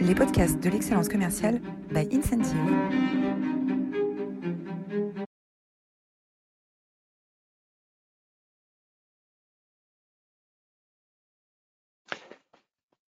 [0.00, 2.56] les podcasts de l'excellence commerciale by Incentive.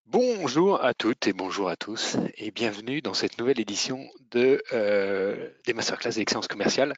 [0.06, 5.50] Bonjour à toutes et bonjour à tous et bienvenue dans cette nouvelle édition de, euh,
[5.66, 6.94] des Masterclass d'excellence commerciale.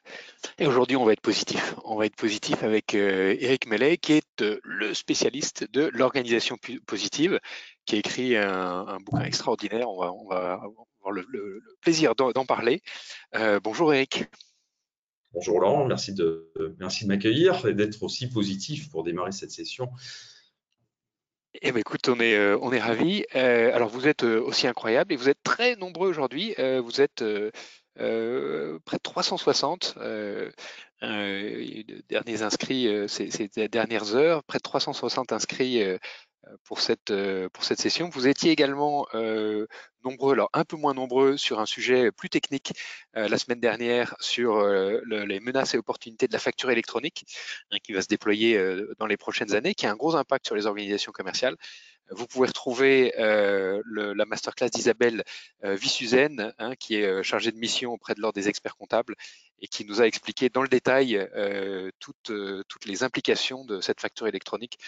[0.58, 1.76] Et aujourd'hui, on va être positif.
[1.84, 6.56] On va être positif avec euh, Eric Mellet, qui est euh, le spécialiste de l'organisation
[6.86, 7.38] positive,
[7.86, 9.88] qui a écrit un, bouquin extraordinaire.
[9.88, 12.82] On va, on va avoir le, plaisir d'en parler.
[13.62, 14.24] bonjour Eric.
[15.34, 19.90] Bonjour Laurent, merci de, merci de m'accueillir et d'être aussi positif pour démarrer cette session.
[21.62, 23.24] Eh bien, écoute, on est, euh, on est ravis.
[23.36, 26.54] Euh, alors, vous êtes euh, aussi incroyable et vous êtes très nombreux aujourd'hui.
[26.58, 27.24] vous êtes
[27.96, 29.96] près de 360
[32.08, 35.80] derniers inscrits ces, ces, dernières heures, près de 360 inscrits
[36.64, 38.08] pour cette, euh, pour cette session.
[38.08, 39.66] Vous étiez également euh,
[40.04, 42.72] nombreux, alors un peu moins nombreux sur un sujet plus technique
[43.16, 47.24] euh, la semaine dernière sur les menaces et opportunités de la facture électronique
[47.70, 48.58] hein, qui va se déployer
[48.98, 51.56] dans les prochaines années, qui a un gros impact sur les organisations commerciales.
[52.10, 55.24] Vous pouvez retrouver euh, la masterclass d'Isabelle
[55.64, 59.14] euh, Vissuzen, hein, qui est chargée de mission auprès de l'Ordre des experts comptables
[59.64, 62.30] et qui nous a expliqué dans le détail euh, toutes,
[62.68, 64.78] toutes, les implications de cette facture électronique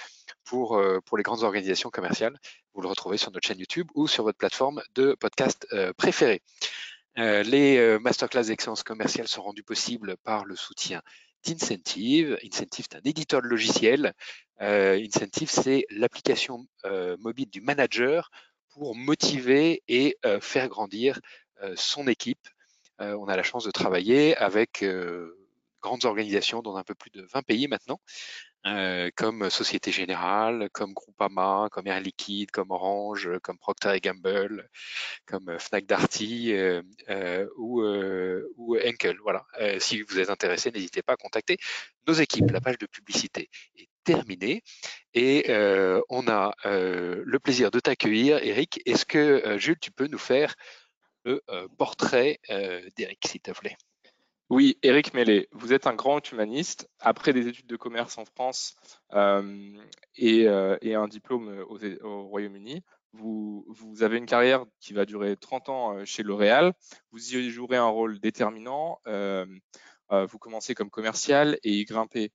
[0.45, 2.39] pour, pour les grandes organisations commerciales.
[2.75, 6.43] Vous le retrouvez sur notre chaîne YouTube ou sur votre plateforme de podcast préférée.
[7.17, 11.01] les masterclass d'excellence commerciale sont rendus possibles par le soutien
[11.47, 12.39] d'Incentive.
[12.45, 14.13] Incentive, c'est un éditeur de logiciels.
[14.61, 16.67] Incentive, c'est l'application
[17.19, 18.31] mobile du manager
[18.69, 21.19] pour motiver et faire grandir
[21.77, 22.47] son équipe.
[22.99, 24.85] On a la chance de travailler avec
[25.87, 28.01] grandes organisations dans un peu plus de 20 pays maintenant,
[28.67, 34.69] euh, comme Société Générale, comme Groupama, comme Air Liquide, comme Orange, comme Procter Gamble,
[35.27, 37.85] comme Fnac Darty euh, euh, ou,
[38.57, 39.19] ou Enkel.
[39.23, 39.47] Voilà.
[39.79, 41.59] si vous êtes intéressé, n'hésitez pas à contacter
[42.09, 42.51] nos équipes.
[42.51, 44.63] La page de publicité est terminée
[45.15, 45.47] et
[46.09, 48.39] on a le plaisir de t'accueillir.
[48.43, 50.57] Eric, est-ce que Jules, tu peux nous faire
[51.27, 51.43] le
[51.77, 52.41] portrait
[52.97, 53.77] d'Eric, s'il te plaît
[54.49, 56.89] oui, Eric Mellet, vous êtes un grand humaniste.
[57.01, 58.77] Après des études de commerce en France
[59.13, 59.77] euh,
[60.23, 63.67] euh, et, un diplôme au Royaume-Uni, vous,
[64.03, 66.75] avez une carrière qui va durer 30 ans euh, chez L'Oréal.
[67.11, 69.01] Vous y jouerez un rôle déterminant.
[69.07, 72.31] vous commencez comme commercial et y grimpez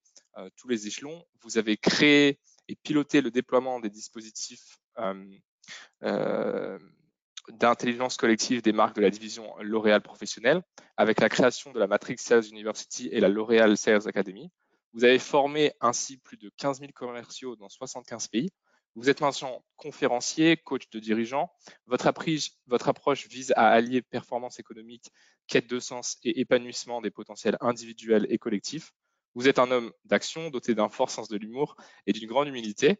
[0.58, 1.23] tous les échelons.
[1.44, 4.79] Vous avez créé et piloté le déploiement des dispositifs
[7.50, 10.62] d'intelligence collective des marques de la division L'Oréal professionnelle
[10.97, 14.50] avec la création de la Matrix Sales University et la L'Oréal Sales Academy.
[14.94, 18.50] Vous avez formé ainsi plus de 15 000 commerciaux dans 75 pays.
[18.96, 21.50] Vous êtes maintenant conférencier, coach de dirigeants.
[21.88, 25.12] Votre, approche vise à allier performance économique,
[25.47, 28.91] quête de sens et épanouissement des potentiels individuels et collectifs.
[29.34, 33.00] Vous êtes un homme d'action doté d'un fort sens de l'humour et d'une grande humilité.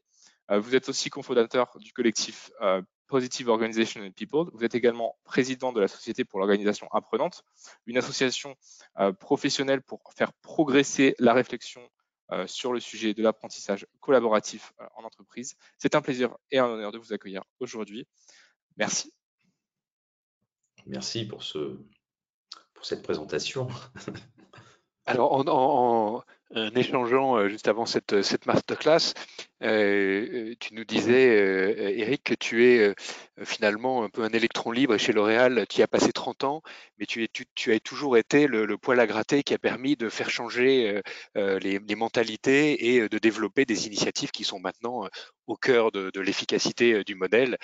[0.50, 4.50] Euh, vous êtes aussi cofondateur du collectif euh, Positive Organization and People.
[4.54, 7.44] Vous êtes également président de la Société pour l'organisation apprenante,
[7.86, 8.56] une association
[9.00, 11.82] euh, professionnelle pour faire progresser la réflexion
[12.32, 15.58] euh, sur le sujet de l'apprentissage collaboratif euh, en entreprise.
[15.78, 18.08] C'est un plaisir et un honneur de vous accueillir aujourd'hui.
[18.78, 19.14] Merci.
[20.86, 21.78] Merci pour, ce,
[22.74, 23.68] pour cette présentation.
[25.06, 26.24] Alors, en,
[26.76, 29.14] échangeant juste avant cette, cette masterclass,
[29.62, 32.94] tu nous disais, Eric, que tu es
[33.44, 36.62] finalement un peu un électron libre chez L'Oréal, qui a passé 30 ans,
[36.98, 37.28] mais tu,
[37.68, 41.02] as toujours été le, poil à gratter qui a permis de faire changer
[41.36, 45.08] les, mentalités et de développer des initiatives qui sont maintenant
[45.52, 47.58] au cœur de, l'efficacité du modèle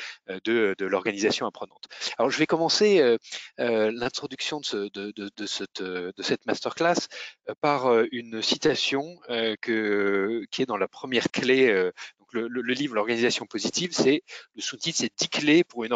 [0.44, 1.86] de, l'organisation apprenante.
[2.18, 3.18] Alors, je vais commencer
[3.58, 7.08] l'introduction de, cette, masterclass
[7.62, 9.18] par une citation
[9.62, 11.92] qui est dans la première clé
[12.34, 14.24] le, livre L'organisation positive, c'est
[14.56, 15.94] le sous-titre, c'est 10 clés pour une,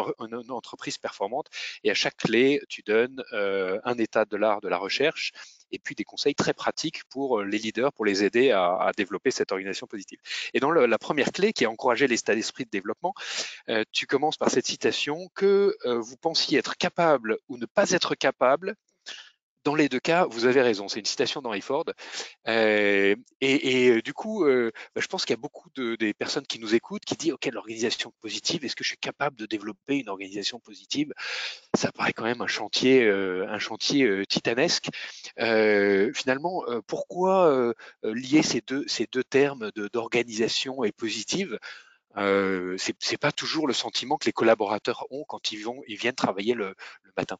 [0.50, 1.48] entreprise performante.
[1.84, 5.32] Et à chaque clé, tu donnes euh, un état de l'art de la recherche
[5.72, 9.30] et puis des conseils très pratiques pour euh, les leaders, pour les aider à, développer
[9.30, 10.18] cette organisation positive.
[10.54, 13.14] Et dans la première clé, qui est encourager l'état d'esprit de développement,
[13.68, 18.14] euh, tu commences par cette citation que vous pensiez être capable ou ne pas être
[18.14, 18.76] capable
[19.64, 20.88] dans les deux cas, vous avez raison.
[20.88, 21.84] C'est une citation d'Henry Ford.
[22.48, 26.14] Euh, et, euh, du coup, euh, bah, je pense qu'il y a beaucoup de, des
[26.14, 29.46] personnes qui nous écoutent qui disent, OK, l'organisation positive, est-ce que je suis capable de
[29.46, 31.12] développer une organisation positive?
[31.74, 34.88] Ça paraît quand même un chantier, un chantier titanesque.
[35.36, 41.58] finalement, pourquoi lier ces deux, ces deux termes d'organisation et positive?
[42.16, 46.14] Euh, c'est pas toujours le sentiment que les collaborateurs ont quand ils vont ils viennent
[46.14, 46.74] travailler le,
[47.16, 47.38] matin.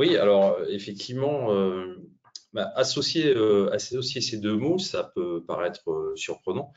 [0.00, 1.94] Oui, alors effectivement, euh,
[2.54, 6.72] bah, associer, euh, associer, ces deux mots, ça peut paraître euh, surprenant.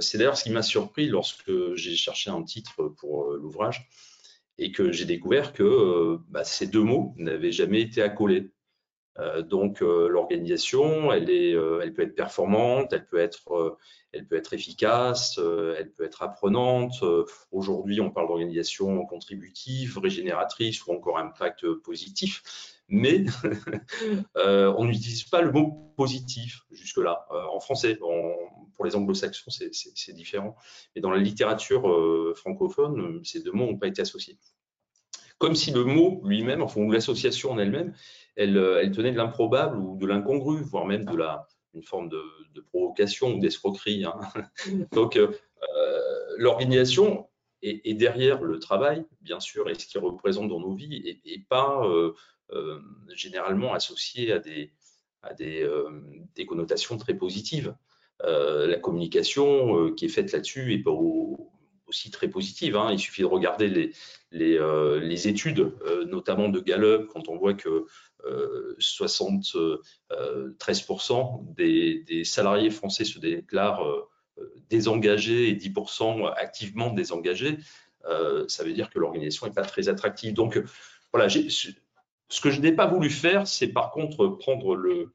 [0.00, 3.90] c'est d'ailleurs ce qui m'a surpris lorsque j'ai cherché un titre pour l'ouvrage
[4.56, 8.52] et que j'ai découvert que bah, ces deux mots n'avaient jamais été accolés.
[9.20, 13.78] Euh, donc euh, l'organisation, elle, est, euh, elle peut être performante, elle peut être,
[14.12, 17.04] elle peut être efficace, elle peut être apprenante.
[17.52, 22.42] Aujourd'hui, on parle d'organisation contributive, régénératrice ou encore impact positif,
[22.88, 23.24] mais
[24.34, 27.26] on n'utilise pas le mot positif jusque-là.
[27.52, 27.96] en français,
[28.74, 30.56] pour les anglo-saxons, c'est différent.
[30.96, 31.82] Mais dans la littérature
[32.34, 34.38] francophone, ces deux mots n'ont pas été associés
[35.40, 37.94] comme si le mot lui-même, enfin, ou l'association en elle-même,
[38.38, 42.22] euh, elle, tenait de l'improbable ou de l'incongru, voire même de la, une forme de,
[42.68, 44.04] provocation ou d'escroquerie.
[44.04, 44.20] Hein.
[44.92, 45.32] Donc, euh,
[46.36, 47.26] l'organisation
[47.62, 51.86] est, derrière le travail, bien sûr, et ce qu'il représente dans nos vies, et, pas
[51.86, 52.12] euh,
[53.14, 54.72] généralement associé à des,
[55.22, 55.66] à des,
[56.34, 57.74] des connotations très positives.
[58.22, 60.92] la communication qui est faite là-dessus est pas
[61.90, 62.76] aussi très positive.
[62.76, 62.88] Hein.
[62.90, 63.92] Il suffit de regarder les,
[64.32, 64.58] les,
[65.00, 65.72] les études,
[66.06, 67.86] notamment de Gallup, quand on voit que
[68.78, 74.08] 73% euh, des, salariés français se déclarent euh,
[74.68, 77.58] désengagés et 10% activement désengagés.
[78.06, 80.34] Euh, ça veut dire que l'organisation n'est pas très attractive.
[80.34, 80.60] Donc,
[81.12, 85.12] voilà, ce que je n'ai pas voulu faire, c'est par contre prendre le,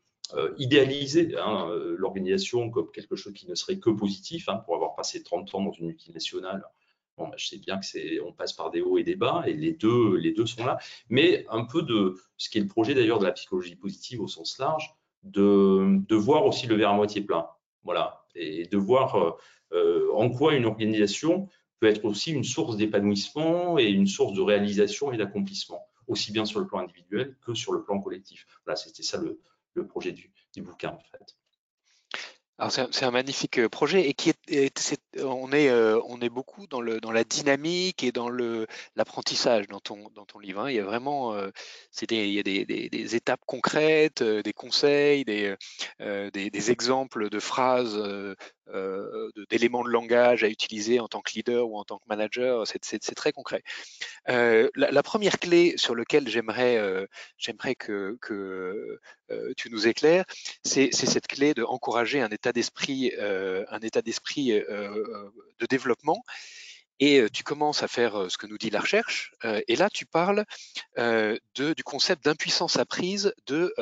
[0.57, 5.23] idéaliser hein, l'organisation comme quelque chose qui ne serait que positif, hein, pour avoir passé
[5.23, 6.63] 30 ans dans une multinationale
[7.17, 9.43] Bon, bah, je sais bien que c'est, on passe par des hauts et des bas,
[9.47, 10.77] et les deux, les deux sont là.
[11.09, 14.27] Mais un peu de ce qui est le projet d'ailleurs de la psychologie positive au
[14.27, 14.93] sens large,
[15.23, 17.47] de, de voir aussi le verre à moitié plein.
[17.83, 19.31] Voilà, et de voir euh,
[19.73, 21.47] euh, en quoi une organisation
[21.79, 26.45] peut être aussi une source d'épanouissement et une source de réalisation et d'accomplissement, aussi bien
[26.45, 28.45] sur le plan individuel que sur le plan collectif.
[28.65, 29.39] Voilà, c'était ça le,
[29.75, 31.37] le projet du, du bouquin en fait.
[32.57, 34.79] Alors c'est un, magnifique euh, projet et qui est,
[35.23, 38.29] on est euh, on est beaucoup dans le dans la dynamique et dans
[38.95, 40.61] l'apprentissage dans ton dans ton livre.
[40.61, 40.69] Hein.
[40.69, 41.49] Il y a vraiment euh,
[41.91, 45.55] c'est il y a des, des, étapes concrètes, des conseils, des,
[45.99, 47.95] des, exemples de phrases,
[49.49, 52.65] d'éléments de, langage à utiliser en tant que leader ou en tant que manager.
[52.67, 53.63] C'est très concret.
[54.27, 58.99] La, première clé sur laquelle j'aimerais que, que
[59.57, 60.25] tu nous éclaires,
[60.63, 65.04] c'est cette clé de encourager un état d'esprit, euh, un état d'esprit euh, euh,
[65.59, 66.23] de développement.
[67.01, 69.33] Et tu commences à faire ce que nous dit la recherche.
[69.43, 70.45] et là, tu parles
[70.95, 73.73] du concept d'impuissance apprise de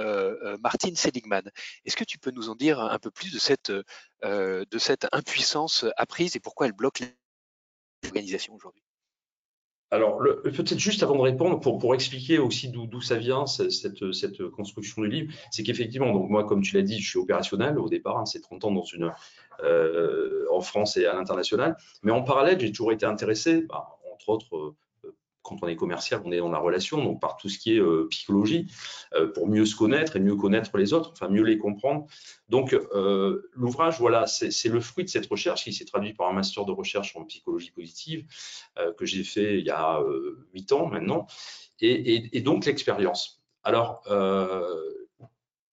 [0.64, 1.44] Martin Seligman.
[1.86, 3.72] Est-ce que tu peux nous en dire un peu plus de cette,
[4.24, 7.04] de cette impuissance apprise et pourquoi elle bloque
[8.04, 8.83] l'organisation aujourd'hui?
[9.94, 14.48] Alors, peut-être juste avant de répondre, pour, pour expliquer aussi d'où ça vient, cette, cette,
[14.50, 17.90] construction du livre, c'est qu'effectivement, donc moi, comme tu l'as dit, je suis opérationnel au
[17.90, 19.12] départ, hein, c'est 30 ans dans une,
[19.64, 24.30] euh, en France et à l'international, mais en parallèle, j'ai toujours été intéressé, bah, entre
[24.30, 24.76] autres,
[25.44, 27.80] quand on est commercial, on est dans la relation, donc par tout ce qui est
[27.80, 28.68] euh, psychologie,
[29.14, 32.08] euh, pour mieux se connaître et mieux connaître les autres, enfin mieux les comprendre.
[32.50, 36.34] Donc euh, l'ouvrage, voilà, c'est le fruit de cette recherche qui s'est traduit par un
[36.34, 38.26] master de recherche en psychologie positive
[38.98, 40.02] que j'ai fait il y a
[40.54, 41.28] huit ans maintenant,
[41.80, 43.44] et, et donc l'expérience.
[43.64, 44.02] Alors,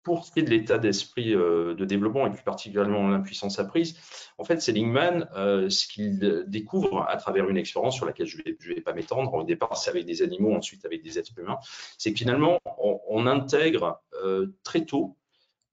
[0.09, 3.95] pour ce qui est de l'état d'esprit euh, de développement et plus particulièrement l'impuissance apprise,
[4.39, 8.75] en fait, Seligman, euh, ce qu'il découvre à travers une expérience sur laquelle je ne
[8.75, 11.59] vais, pas m'étendre, au départ c'est avec des animaux, ensuite avec des êtres humains,
[11.99, 15.19] c'est que finalement on, intègre euh, très tôt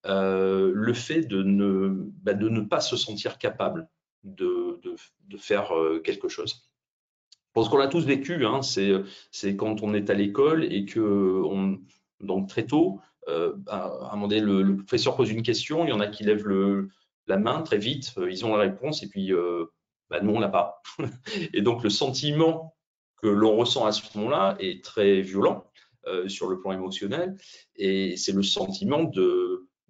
[0.03, 1.87] le fait de ne,
[2.21, 3.87] bah, de ne pas se sentir capable
[4.25, 4.81] de,
[5.37, 5.71] faire
[6.03, 6.69] quelque chose.
[7.53, 11.79] Parce qu'on l'a tous vécu, hein, c'est quand on est à l'école et que on,
[12.19, 15.93] donc très tôt, euh, à un moment donné, le, professeur pose une question, il y
[15.93, 16.47] en a qui lèvent
[17.27, 19.65] la main très vite, euh, ils ont la réponse, et puis euh,
[20.09, 20.81] bah, nous, on l'a pas.
[21.53, 22.75] et donc, le sentiment
[23.21, 25.65] que l'on ressent à ce moment-là est très violent
[26.27, 27.35] sur le plan émotionnel,
[27.75, 29.09] et c'est le sentiment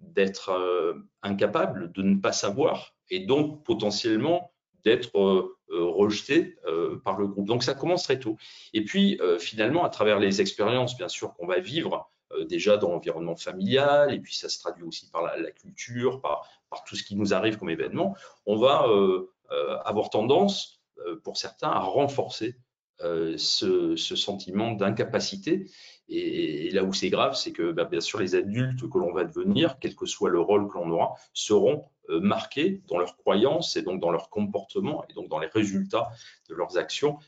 [0.00, 4.50] d'être incapable, de ne pas savoir, et donc potentiellement
[4.82, 5.10] d'être
[5.68, 6.56] rejeté
[7.04, 7.46] par le groupe.
[7.46, 8.38] Donc ça commence très tôt.
[8.72, 12.10] Et puis finalement, à travers les expériences, bien sûr, qu'on va vivre
[12.48, 16.84] déjà dans l'environnement familial, et puis ça se traduit aussi par la, culture, par, par,
[16.84, 18.16] tout ce qui nous arrive comme événement,
[18.46, 20.80] on va euh, euh, avoir tendance,
[21.22, 22.56] pour certains, à renforcer
[22.98, 25.70] ce, sentiment d'incapacité.
[26.08, 29.24] Et, là où c'est grave, c'est que bah, bien sûr les adultes que l'on va
[29.24, 33.82] devenir, quel que soit le rôle que l'on aura, seront marqués dans leurs croyances et
[33.82, 36.08] donc dans leur comportement et donc dans les résultats
[36.48, 37.18] de leurs actions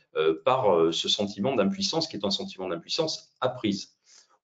[0.44, 3.97] par ce sentiment d'impuissance qui est un sentiment d'impuissance apprise,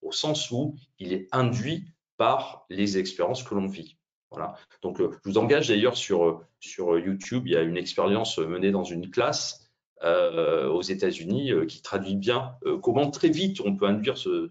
[0.04, 1.84] au sens où il est induit
[2.16, 3.98] par les expériences que l'on vit.
[4.30, 4.54] Voilà.
[4.82, 8.84] Donc, je vous engage d'ailleurs sur, sur YouTube, il y a une expérience menée dans
[8.84, 9.64] une classe
[10.04, 14.50] euh, aux États-Unis euh, qui traduit bien euh, comment très vite on peut induire ce,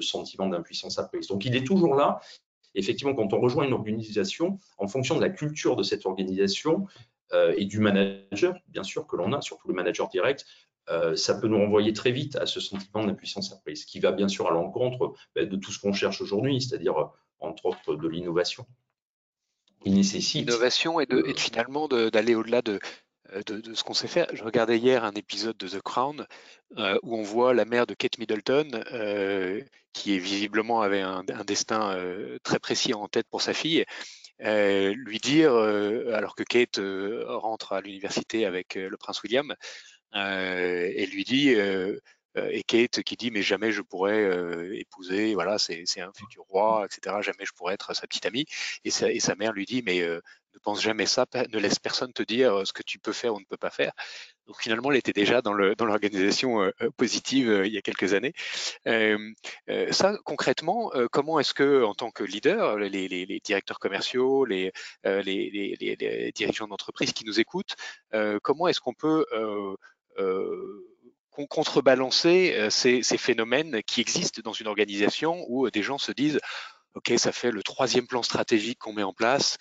[0.00, 1.26] sentiment d'impuissance apprise.
[1.26, 2.20] Donc il est toujours là.
[2.76, 6.86] Effectivement, quand on rejoint une organisation, en fonction de la culture de cette organisation
[7.56, 10.44] et du manager, bien sûr, que l'on a, surtout le manager direct,
[11.16, 14.48] ça peut nous renvoyer très vite à ce sentiment d'impuissance apprise, qui va bien sûr
[14.48, 18.66] à l'encontre ben, de tout ce qu'on cherche aujourd'hui, c'est-à-dire entre autres de l'innovation.
[19.84, 20.46] Il nécessite.
[20.46, 22.78] L'innovation et, finalement d'aller au-delà de,
[23.32, 24.26] euh, de, ce qu'on sait faire.
[24.32, 26.26] Je regardais hier un épisode de The Crown
[26.78, 29.60] euh, où on voit la mère de Kate Middleton, euh,
[29.92, 31.96] qui est visiblement avait un, destin
[32.42, 33.84] très précis en tête pour sa fille,
[34.40, 36.80] lui dire, alors que Kate
[37.26, 39.54] rentre à l'université avec le prince William,
[40.14, 41.50] et lui dit,
[42.36, 47.16] et Kate qui dit mais jamais je pourrais épouser, voilà, c'est un futur roi, etc.
[47.22, 48.46] Jamais je pourrais être sa petite amie.
[48.84, 50.02] Et sa, et sa mère lui dit mais
[50.54, 53.34] ne pense jamais ça, ne laisse personne te dire euh, ce que tu peux faire
[53.34, 53.92] ou ne peux pas faire.
[54.46, 58.12] Donc finalement, elle était déjà dans l'organisation dans euh, euh, positive il y a quelques
[58.14, 58.32] années.
[59.92, 64.72] ça, concrètement, comment est-ce que, en tant que leader, les, les, directeurs commerciaux, les,
[65.04, 67.76] les dirigeants d'entreprise qui nous écoutent,
[68.42, 69.24] comment est-ce qu'on peut
[71.30, 76.38] contrebalancer ces, ces, phénomènes qui existent dans une organisation où des gens se disent,
[76.94, 79.56] OK, ça fait le troisième plan stratégique qu'on met en place,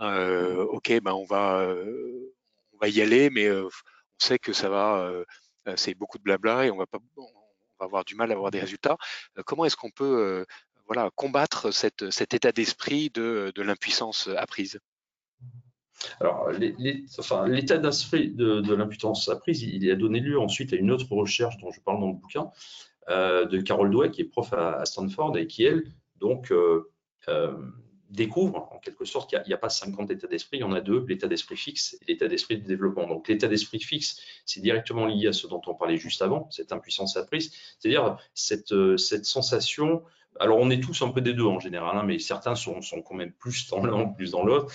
[0.00, 2.34] euh, ok, ben on va, euh,
[2.72, 5.12] on va y aller, mais euh, on sait que ça va,
[5.76, 7.22] c'est beaucoup de blabla et on va pas, on
[7.78, 8.96] va avoir du mal à avoir des résultats.
[9.46, 10.44] comment est-ce qu'on peut,
[10.86, 14.80] voilà, combattre cet état d'esprit de, de l'impuissance apprise?
[16.20, 21.10] Alors, l'état d'esprit de, de l'impuissance apprise, il a donné lieu ensuite à une autre
[21.12, 22.50] recherche dont je parle dans le bouquin,
[23.08, 25.84] de Carol Dweck, qui est prof à, Stanford et qui, elle,
[26.20, 26.52] donc,
[28.10, 30.80] découvre en quelque sorte qu'il n'y a, pas 50 états d'esprit, il y en a
[30.80, 33.06] deux, l'état d'esprit fixe et l'état d'esprit de développement.
[33.06, 36.72] Donc l'état d'esprit fixe, c'est directement lié à ce dont on parlait juste avant, cette
[36.72, 40.02] impuissance apprise, c'est-à-dire cette, euh, cette sensation,
[40.38, 43.02] alors on est tous un peu des deux en général, hein, mais certains sont, sont,
[43.02, 44.72] quand même plus dans l'un, plus dans l'autre.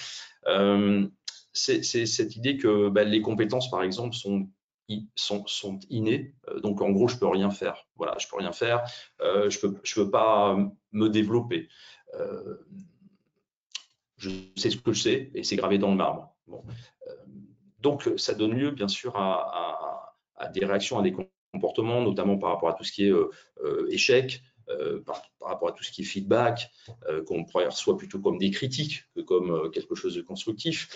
[0.48, 1.08] Euh,
[1.54, 4.50] c'est cette idée que bah, les compétences, par exemple, sont
[5.16, 6.36] sont, sont innés.
[6.48, 7.88] Euh, donc, en gros, je peux rien faire.
[7.96, 8.84] Voilà, je peux rien faire.
[9.20, 10.58] je peux, je peux pas
[10.92, 11.70] me développer
[14.18, 16.36] je sais ce que je sais et c'est gravé dans le marbre.
[16.50, 17.14] Euh,
[17.80, 20.16] donc, ça donne lieu, bien sûr, à,
[20.54, 21.16] des réactions, à des
[21.54, 23.30] comportements, notamment par rapport à tout ce qui est euh,
[23.64, 24.42] euh, échec,
[25.06, 26.72] par, rapport à tout ce qui est feedback,
[27.28, 30.90] qu'on reçoit plutôt comme des critiques que comme quelque chose de constructif.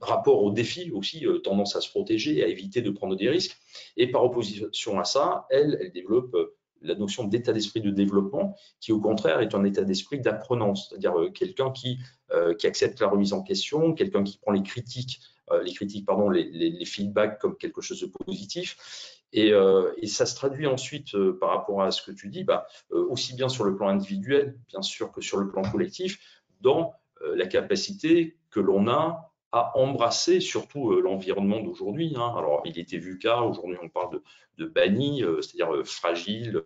[0.00, 3.56] rapport aux défis aussi, tendance à se protéger, à éviter de prendre des risques.
[3.96, 6.34] Et par opposition à ça, elle, elle développe
[6.82, 11.18] la notion d'état d'esprit de développement, qui au contraire est un état d'esprit d'apprenance, c'est-à-dire
[11.18, 11.98] euh, quelqu'un qui,
[12.32, 15.20] euh, qui accepte la remise en question, quelqu'un qui prend les critiques,
[15.50, 19.16] euh, les critiques, pardon, les, feedbacks comme quelque chose de positif.
[19.32, 19.52] Et,
[19.98, 23.48] et ça se traduit ensuite par rapport à ce que tu dis, bah, aussi bien
[23.48, 26.18] sur le plan individuel, bien sûr, que sur le plan collectif,
[26.60, 32.14] dans la capacité que l'on a à embrasser surtout l'environnement d'aujourd'hui.
[32.16, 32.34] Hein.
[32.36, 34.22] Alors, il était vu qu'à, aujourd'hui on parle de,
[34.58, 36.64] de banni, c'est-à-dire fragile,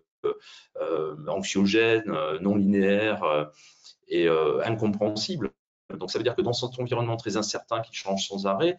[0.81, 3.45] euh, anxiogène, euh, non linéaire euh,
[4.07, 5.51] et incompréhensible.
[5.97, 8.77] Donc ça veut dire que dans cet environnement très incertain qui change sans arrêt,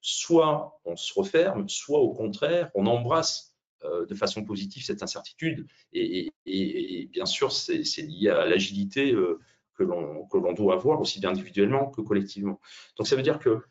[0.00, 5.66] soit on se referme, soit au contraire, on embrasse de façon positive cette incertitude.
[5.92, 6.32] Et,
[7.10, 9.14] bien sûr, c'est lié à l'agilité
[9.78, 12.60] que l'on doit avoir, aussi bien individuellement que collectivement.
[12.96, 13.62] Donc ça veut dire que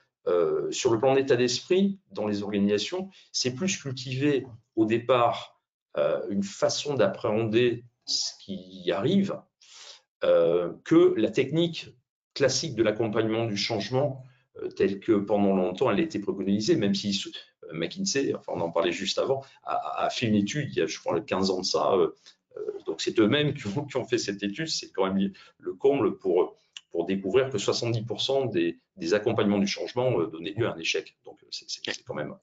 [0.71, 4.45] sur le plan d'état d'esprit, dans les organisations, c'est plus cultivé
[4.75, 5.57] au départ
[5.97, 9.41] euh, une façon d'appréhender ce qui arrive
[10.23, 11.89] euh, que la technique
[12.35, 14.23] classique de l'accompagnement du changement
[14.61, 17.19] euh, telle que pendant longtemps elle a été préconisée, même si
[17.73, 20.99] McKinsey, enfin on en parlait juste avant, a, fait une étude il y a je
[20.99, 21.93] crois 15 ans de ça,
[22.85, 26.55] donc c'est eux-mêmes qui, ont fait cette étude, c'est quand même le comble pour,
[27.07, 31.15] découvrir que 70% des, accompagnements du changement donnaient lieu à un échec.
[31.25, 32.33] Donc c'est quand même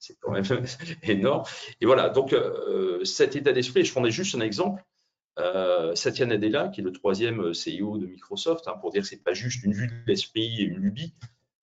[0.00, 0.44] c'est quand même
[1.04, 1.44] énorme.
[1.80, 4.82] Et voilà, donc euh, cet état d'esprit, je prenais juste un exemple.
[5.38, 9.08] Euh, Satya Nadella, qui est le troisième euh, CEO de Microsoft, hein, pour dire que
[9.08, 11.14] ce n'est pas juste une vue de l'esprit et une lubie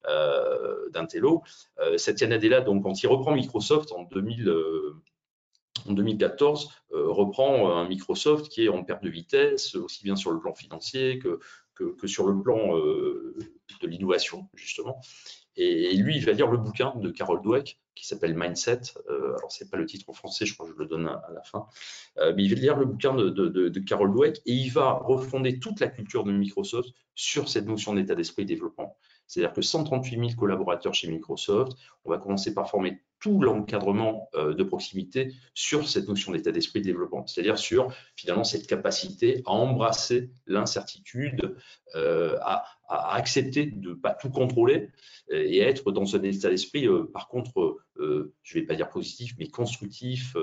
[0.08, 1.42] euh, d'un télo.
[1.96, 4.52] Satya Nadella, donc, quand il reprend Microsoft en, 2000,
[5.88, 10.40] en 2014, reprend un Microsoft qui est en perte de vitesse, aussi bien sur le
[10.40, 11.38] plan financier que,
[12.06, 15.00] sur le plan de l'innovation, justement.
[15.56, 18.80] Et, lui, il va lire le bouquin de Carol Dweck qui s'appelle Mindset.
[19.10, 21.20] Euh, alors, c'est pas le titre en français, je crois que je le donne à,
[21.34, 21.66] la fin.
[22.18, 25.58] Euh, mais il va lire le bouquin de, de, Carol Dweck et il va refonder
[25.58, 28.96] toute la culture de Microsoft sur cette notion d'état d'esprit développement.
[29.26, 31.72] C'est-à-dire que 138 000 collaborateurs chez Microsoft,
[32.04, 36.80] on va commencer par former tout l'encadrement euh, de proximité sur cette notion d'état d'esprit
[36.80, 41.56] de développement, c'est-à-dire sur finalement cette capacité à embrasser l'incertitude,
[41.94, 44.88] euh, à, accepter de ne pas tout contrôler
[45.30, 49.34] euh, et être dans un état d'esprit, par contre, je ne vais pas dire positif,
[49.38, 50.36] mais constructif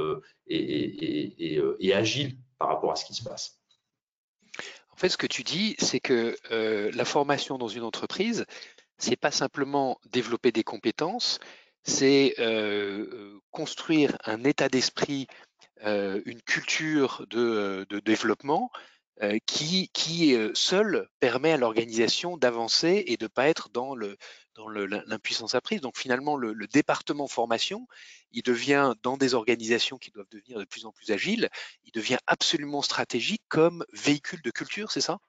[0.47, 3.59] et, et, agile par rapport à ce qui se passe.
[4.91, 8.45] En fait, ce que tu dis, c'est que la formation dans une entreprise,
[8.97, 11.39] c'est pas simplement développer des compétences,
[11.85, 12.35] c'est
[13.51, 15.27] construire un état d'esprit,
[15.83, 18.71] une culture de, développement
[19.45, 24.17] qui, qui seul permet à l'organisation d'avancer et de ne pas être dans le
[24.55, 25.81] dans l'impuissance apprise.
[25.81, 27.87] Donc finalement, le, le, département formation,
[28.31, 31.49] il devient dans des organisations qui doivent devenir de plus en plus agiles,
[31.83, 35.19] il devient absolument stratégique comme véhicule de culture, c'est ça?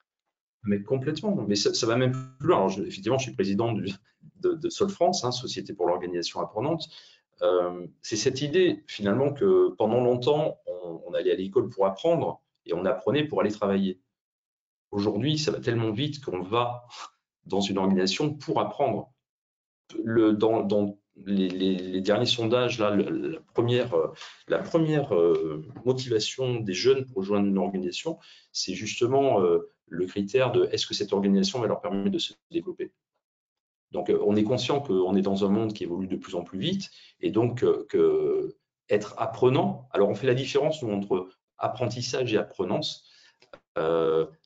[0.64, 1.34] Mais complètement.
[1.46, 2.58] Mais ça, va même plus loin.
[2.58, 3.86] Alors, effectivement, je suis président de,
[4.42, 6.88] de Sol France, hein, Société pour l'organisation apprenante.
[7.42, 12.74] Euh, c'est cette idée, finalement, que pendant longtemps, on, allait à l'école pour apprendre et
[12.74, 14.00] on apprenait pour aller travailler.
[14.90, 16.86] Aujourd'hui, ça va tellement vite qu'on va
[17.44, 19.12] dans une organisation pour apprendre.
[21.24, 23.94] Les, derniers sondages, là, la première,
[24.48, 28.18] la première euh, motivation des jeunes pour rejoindre une organisation,
[28.52, 32.34] c'est justement euh, le critère de est-ce que cette organisation va leur permettre de se
[32.50, 32.92] développer.
[33.92, 36.42] Donc, euh, on est conscient qu'on est dans un monde qui évolue de plus en
[36.42, 38.56] plus vite et donc que
[38.88, 43.04] être apprenant, alors on fait la différence entre apprentissage et apprenance.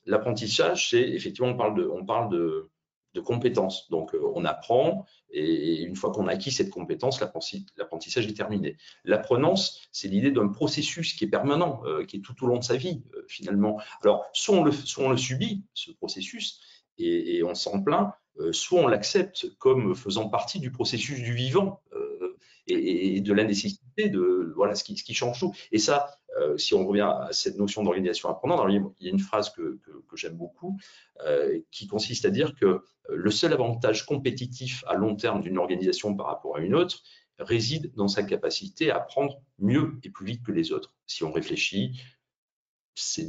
[0.05, 2.70] L'apprentissage, c'est effectivement, on parle de, on parle de,
[3.13, 3.89] de compétences.
[3.89, 8.77] Donc, euh, on apprend et une fois qu'on a acquis cette compétence, l'apprentissage est terminé.
[9.05, 12.63] L'apprenance, c'est l'idée d'un processus qui est permanent, euh, qui est tout au long de
[12.63, 13.79] sa vie, euh, finalement.
[14.03, 16.59] Alors, soit on, le, subit, ce processus,
[16.97, 18.11] et, on s'en plaint,
[18.51, 21.81] soit on l'accepte comme faisant partie du processus du vivant
[22.67, 25.53] et, de la nécessité de voilà ce qui, ce qui change tout.
[25.71, 29.19] Et ça, euh, si on revient à cette notion d'organisation apprenante, il y a une
[29.19, 29.79] phrase que,
[30.13, 30.77] j'aime beaucoup
[31.25, 35.57] euh, qui consiste à dire que euh, le seul avantage compétitif à long terme d'une
[35.57, 37.01] organisation par rapport à une autre
[37.39, 40.93] réside dans sa capacité à apprendre mieux et plus vite que les autres.
[41.07, 41.99] Si on réfléchit,
[42.93, 43.25] c'est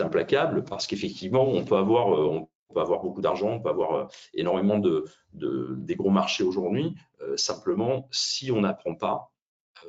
[0.00, 4.78] implacable parce qu'effectivement, on peut avoir, on peut avoir beaucoup d'argent, on peut avoir énormément
[4.78, 6.94] de, des gros marchés aujourd'hui.
[7.36, 9.33] simplement, si on n'apprend pas,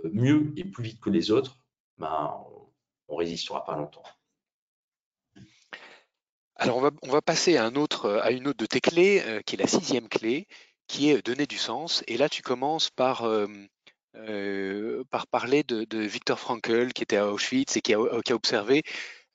[0.04, 1.58] mieux et plus vite que les autres,
[1.98, 2.44] ben,
[3.08, 4.04] on ne résistera pas longtemps.
[6.58, 10.08] Alors, on va, passer à, une autre de tes clés, euh, qui est la sixième
[10.08, 10.48] clé,
[10.88, 12.02] qui est donner du sens.
[12.08, 17.76] Et là, tu commences par, euh, par parler de, Viktor Frankl, qui était à Auschwitz
[17.76, 18.84] et qui a observé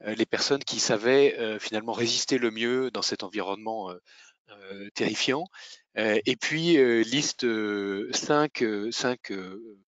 [0.02, 3.92] les personnes qui savaient finalement résister le mieux dans cet environnement
[4.94, 5.44] terrifiant.
[5.98, 9.32] Euh, et puis euh, liste euh, cinq, cinq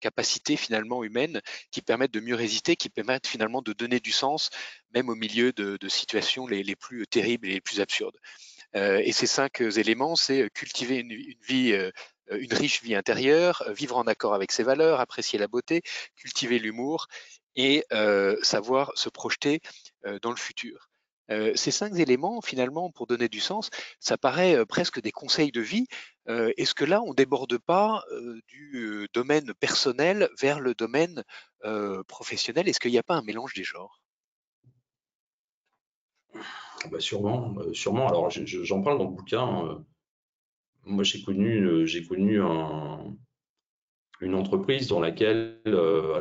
[0.00, 4.50] capacités finalement humaines qui permettent de mieux résister, qui permettent finalement de donner du sens
[4.94, 8.16] même au milieu de, situations les, plus terribles et les plus absurdes.
[8.74, 11.14] et ces cinq éléments, c'est cultiver une
[11.46, 11.74] vie
[12.30, 15.82] une riche vie intérieure, vivre en accord avec ses valeurs, apprécier la beauté,
[16.16, 17.06] cultiver l'humour
[17.56, 17.84] et
[18.42, 19.60] savoir se projeter
[20.22, 20.91] dans le futur.
[21.32, 25.52] Euh, ces cinq éléments, finalement, pour donner du sens, ça paraît euh, presque des conseils
[25.52, 25.86] de vie.
[26.28, 28.04] Euh, est-ce que là, on déborde pas
[28.48, 31.24] du domaine personnel vers le domaine
[32.06, 32.68] professionnel?
[32.68, 34.00] Est-ce qu'il n'y a pas un mélange des genres?
[36.90, 38.08] Bah, Sûrement, sûrement.
[38.08, 39.84] Alors, j'en parle dans le bouquin.
[40.84, 42.40] moi, j'ai connu, j'ai connu
[44.20, 45.60] une entreprise dans laquelle,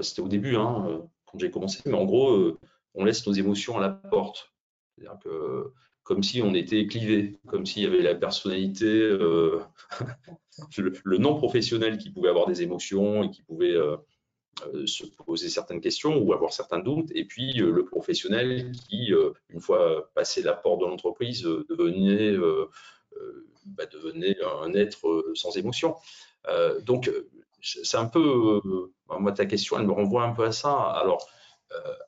[0.01, 2.57] c'était au début, hein, quand j'ai commencé, mais en gros,
[2.95, 4.51] on laisse nos émotions à la porte.
[4.95, 5.71] C'est-à-dire que
[6.03, 9.61] comme si on était clivé, comme s'il y avait la personnalité, euh,
[10.77, 13.97] le, non professionnel qui pouvait avoir des émotions et qui pouvait euh,
[14.73, 19.13] euh, se poser certaines questions ou avoir certains doutes, et puis le professionnel qui,
[19.49, 22.35] une fois passé la porte de l'entreprise, devenait,
[23.65, 25.95] bah, devenait, un être sans émotion.
[26.83, 27.09] donc,
[27.61, 28.59] c'est un peu,
[29.07, 30.73] moi, ta question, elle me renvoie un peu à ça.
[30.73, 31.27] Alors,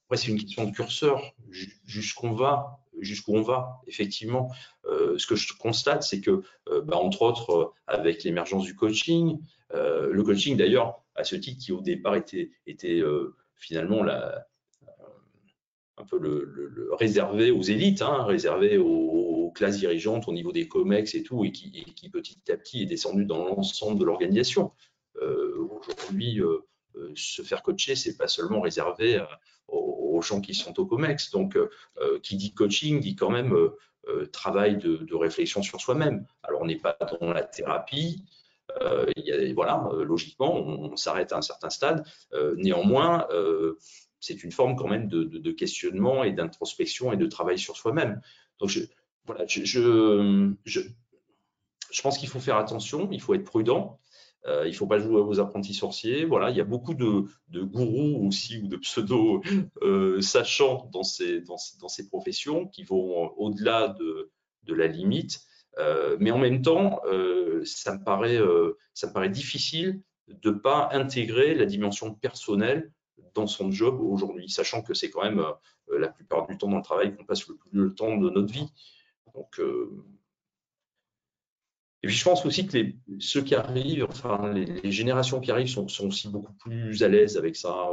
[0.04, 1.34] après, c'est une question de curseur,
[1.86, 3.82] jusqu'où va, jusqu'où on va.
[3.88, 4.52] Effectivement,
[4.86, 8.76] euh, ce que je constate, c'est que, euh, bah, entre autres, euh, avec l'émergence du
[8.76, 9.40] coaching,
[9.76, 13.02] le coaching d'ailleurs, à ce titre, qui au départ était, était
[13.56, 14.06] finalement
[15.98, 21.24] un peu réservé aux élites, hein, réservé aux, classes dirigeantes, au niveau des COMEX et
[21.24, 24.72] tout, et qui, petit à petit est descendu dans l'ensemble de l'organisation.
[25.20, 26.40] Aujourd'hui,
[27.16, 29.26] se faire coacher, c'est pas seulement réservé aux,
[30.24, 31.32] gens qui sont au COMEX.
[31.32, 31.58] Donc,
[32.22, 33.56] qui dit coaching dit quand même
[34.32, 36.26] travail de, réflexion sur soi-même.
[36.44, 38.26] Alors, on n'est pas dans la thérapie,
[38.82, 39.06] euh,
[39.56, 42.06] voilà, euh, logiquement, on, s'arrête à un certain stade.
[42.34, 43.28] Euh, néanmoins,
[44.20, 48.22] c'est une forme quand même de, questionnement et d'introspection et de travail sur soi-même.
[48.60, 48.78] Donc,
[49.26, 50.54] voilà, je
[52.02, 54.00] pense qu'il faut faire attention, il faut être prudent.
[54.46, 56.26] Il ne faut pas jouer aux apprentis sorciers.
[56.26, 59.42] Voilà, il y a beaucoup de, gourous aussi ou de pseudo
[60.20, 61.44] sachants dans ces,
[62.10, 65.42] professions qui vont au-delà de, la limite.
[65.80, 70.52] Euh, mais en même temps, euh, ça, me paraît, euh, ça me paraît difficile de
[70.52, 72.92] ne pas intégrer la dimension personnelle
[73.34, 75.44] dans son job aujourd'hui, sachant que c'est quand même
[75.92, 78.54] la plupart du temps dans le travail qu'on passe le plus de temps de notre
[78.54, 78.68] vie.
[79.34, 79.60] Donc,
[82.04, 82.78] et puis je pense aussi que
[83.20, 87.56] ceux qui arrivent, enfin les, générations qui arrivent sont, aussi beaucoup plus à l'aise avec
[87.56, 87.90] ça,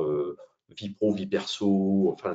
[0.76, 2.10] vie pro, vie perso.
[2.12, 2.34] Enfin,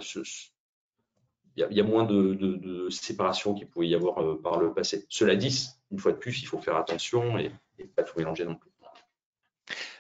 [1.58, 5.06] il y, a moins de, séparation qu'il pouvait y avoir euh, par le passé.
[5.10, 7.52] Cela dit, une fois de plus, il faut faire attention et,
[7.96, 8.72] pas tout mélanger non plus.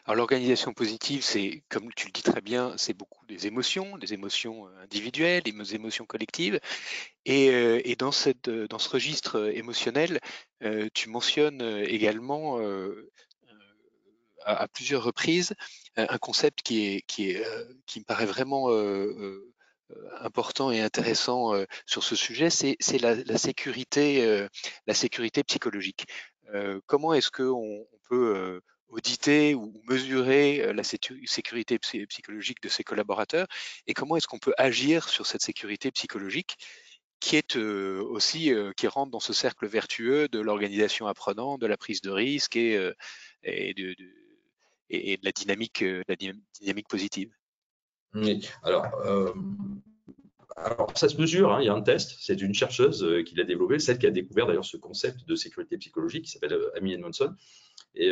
[0.05, 4.13] Alors l'organisation positive, c'est, comme tu le dis très bien, c'est beaucoup des émotions, des
[4.13, 6.59] émotions euh, individuelles, des émotions collectives.
[7.25, 10.19] Et, euh, dans, cette, dans ce registre émotionnel,
[10.93, 12.59] tu mentionnes également
[14.43, 15.53] à, plusieurs reprises
[15.95, 17.45] un concept qui, est, qui, est,
[17.85, 18.69] qui me paraît vraiment
[19.91, 24.47] euh, important et intéressant euh, sur ce sujet, c'est la, sécurité, euh,
[24.87, 26.05] la sécurité psychologique.
[26.87, 33.47] comment est-ce qu'on on peut auditer ou mesurer la sécurité psychologique de ses collaborateurs
[33.87, 36.57] et comment est-ce qu'on peut agir sur cette sécurité psychologique
[37.19, 42.01] qui est aussi qui rentre dans ce cercle vertueux de l'organisation apprenante, de la prise
[42.01, 42.91] de risque et,
[43.43, 43.95] et, de,
[44.89, 46.15] et, de la dynamique, la
[46.59, 47.31] dynamique positive.
[48.63, 49.33] Alors, euh,
[50.95, 53.43] ça se mesure, hein, il y a un test, c'est une chercheuse euh, qui l'a
[53.43, 56.93] développé, celle qui a découvert d'ailleurs ce concept de sécurité psychologique qui s'appelle euh, Amy
[56.93, 57.35] Edmondson.
[57.93, 58.11] Et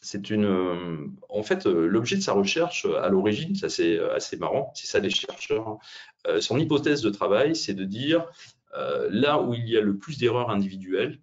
[0.00, 1.16] c'est une.
[1.28, 5.10] en fait, l'objet de sa recherche à l'origine, ça c'est assez marrant, c'est ça les
[5.10, 5.68] chercheurs.
[5.68, 6.40] Hein.
[6.40, 8.26] son hypothèse de travail, c'est de dire
[8.74, 11.20] là où il y a le plus d'erreurs individuelles,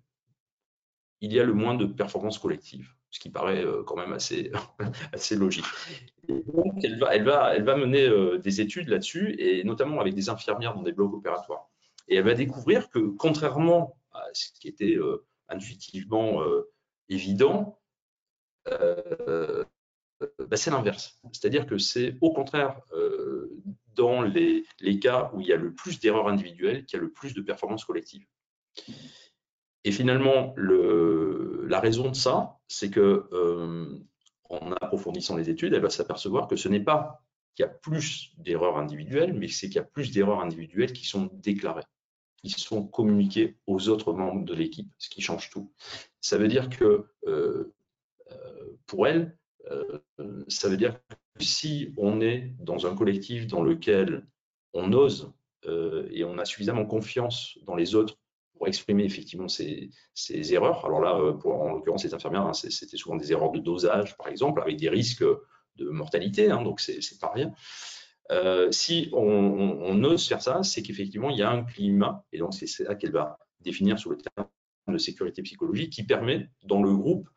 [1.21, 4.51] il y a le moins de performances collectives ce qui paraît euh, quand même assez,
[5.13, 5.65] assez logique.
[6.27, 10.15] donc, elle va, elle va, elle va mener euh, des études là-dessus, et notamment avec
[10.15, 11.69] des infirmières dans des blocs opératoires.
[12.09, 16.41] Et elle va découvrir que, contrairement à ce qui était euh, intuitivement
[17.07, 17.79] évident,
[18.65, 21.19] bah, c'est l'inverse.
[21.31, 22.79] C'est-à-dire que c'est au contraire
[23.95, 24.65] dans les,
[25.01, 27.41] cas où il y a le plus d'erreurs individuelles qu'il y a le plus de
[27.41, 28.25] performances collectives.
[29.83, 33.99] Et finalement, le, la raison de ça, c'est que euh,
[34.49, 37.23] en approfondissant les études, elle va s'apercevoir que ce n'est pas
[37.55, 41.05] qu'il y a plus d'erreurs individuelles, mais c'est qu'il y a plus d'erreurs individuelles qui
[41.05, 41.85] sont déclarées,
[42.43, 45.71] qui sont communiquées aux autres membres de l'équipe, ce qui change tout.
[46.19, 47.73] Ça veut dire que euh, euh,
[48.85, 49.37] pour elle,
[50.47, 50.99] ça veut dire
[51.37, 54.25] que si on est dans un collectif dans lequel
[54.73, 55.33] on ose
[56.11, 58.17] et on a suffisamment confiance dans les autres
[58.55, 59.89] pour exprimer effectivement ces,
[60.53, 60.85] erreurs.
[60.85, 64.27] Alors là, euh, en l'occurrence, ces infirmières, hein, c'était souvent des erreurs de dosage, par
[64.27, 67.53] exemple, avec des risques de mortalité, hein, donc c'est pas rien.
[68.31, 72.53] Euh, si on, ose faire ça, c'est qu'effectivement, il y a un climat, et donc
[72.53, 74.47] c'est ça qu'elle va définir sur le terme
[74.87, 77.31] de sécurité psychologique, qui permet dans le groupe euh,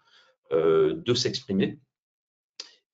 [0.51, 1.79] de s'exprimer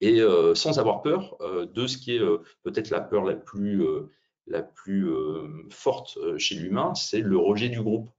[0.01, 0.21] et
[0.55, 1.39] sans avoir peur
[1.73, 2.21] de ce qui est
[2.63, 3.85] peut-être la peur la plus
[4.47, 8.11] la plus euh, forte euh, chez l'humain, c'est le rejet du groupe.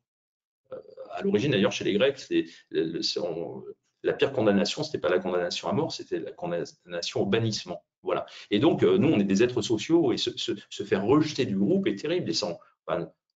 [0.71, 0.79] Euh,
[1.11, 5.67] à l'origine, d'ailleurs, chez les Grecs, c'est la pire condamnation, ce n'était pas la condamnation
[5.67, 7.83] à mort, c'était la condamnation au bannissement.
[8.03, 8.25] Voilà.
[8.51, 11.95] Et donc, nous, on est des êtres sociaux et se, faire rejeter du groupe est
[11.95, 12.29] terrible.
[12.29, 12.59] Et sans,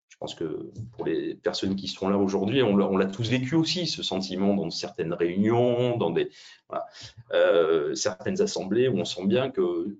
[0.09, 3.87] je pense que pour les personnes qui sont là aujourd'hui, on l'a tous vécu aussi,
[3.87, 6.29] ce sentiment dans certaines réunions, dans des,
[7.93, 9.97] certaines assemblées où on sent bien que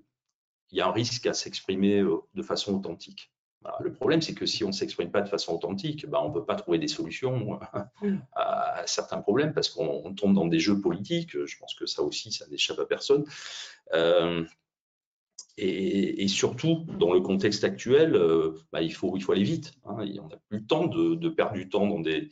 [0.72, 3.32] il y a un risque à s'exprimer euh, de façon authentique.
[3.80, 6.32] Le problème, c'est que si on ne s'exprime pas de façon authentique, bah, on ne
[6.32, 7.60] peut pas trouver des solutions
[8.02, 11.32] euh, à, certains problèmes parce qu'on tombe dans des jeux politiques.
[11.44, 13.26] Je pense que ça aussi, ça n'échappe à personne.
[13.92, 14.46] Euh,
[15.56, 18.18] et, surtout, dans le contexte actuel,
[18.72, 19.72] bah, il, faut, il faut aller vite.
[19.84, 19.96] Hein.
[19.98, 22.30] On n'a plus le temps de, perdre du temps dans, des,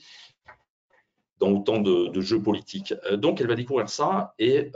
[1.39, 2.95] dans autant de, jeux politiques.
[3.15, 4.71] donc, elle va découvrir ça et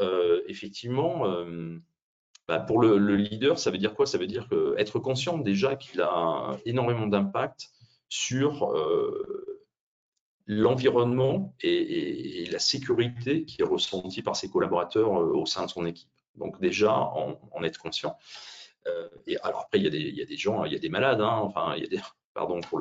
[0.48, 1.24] effectivement
[2.48, 4.06] bah, pour le, leader, ça veut dire quoi?
[4.06, 7.70] Ça veut dire être conscient déjà qu'il a énormément d'impact
[8.08, 8.74] sur
[10.46, 16.10] l'environnement et, la sécurité qui est ressentie par ses collaborateurs au sein de son équipe.
[16.36, 18.16] Donc déjà, en, être conscient.
[19.26, 20.78] et alors après, il y, a des, il y, a des, gens, il y a
[20.78, 22.00] des malades, hein, enfin, il y a des,
[22.34, 22.80] pardon pour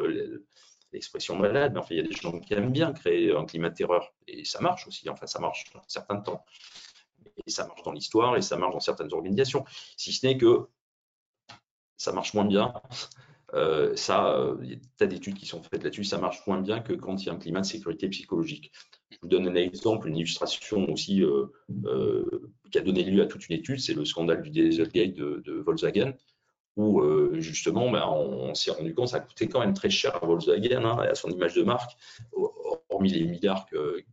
[0.91, 3.69] l'expression malade, mais enfin, il y a des gens qui aiment bien créer un climat
[3.69, 4.13] de terreur.
[4.27, 6.45] Et ça marche aussi, enfin, ça marche un certain temps.
[7.45, 9.63] Et ça marche dans l'histoire et ça marche dans certaines organisations.
[9.95, 10.67] Si ce n'est que
[12.01, 12.73] ça marche moins bien.
[13.53, 16.45] Euh, ça, euh, il y a des tas d'études qui sont faites là-dessus, ça marche
[16.47, 18.71] moins bien que quand il y a un climat de sécurité psychologique.
[19.11, 21.45] Je vous donne un exemple, une illustration aussi euh,
[22.71, 25.53] qui a donné lieu à toute une étude, c'est le scandale du Dieselgate de, de
[25.53, 26.13] Volkswagen,
[26.77, 30.25] où justement ben, on, s'est rendu compte que ça coûtait quand même très cher à
[30.25, 31.97] Volkswagen hein, et à son image de marque,
[32.89, 34.03] hormis les milliards que,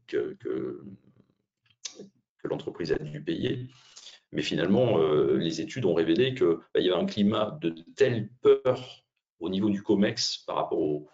[2.45, 3.69] l'entreprise a dû payer.
[4.33, 8.29] Mais finalement, euh, les études ont révélé qu'il bah, y avait un climat de telle
[8.41, 9.05] peur
[9.41, 11.09] au niveau du COMEX par rapport au,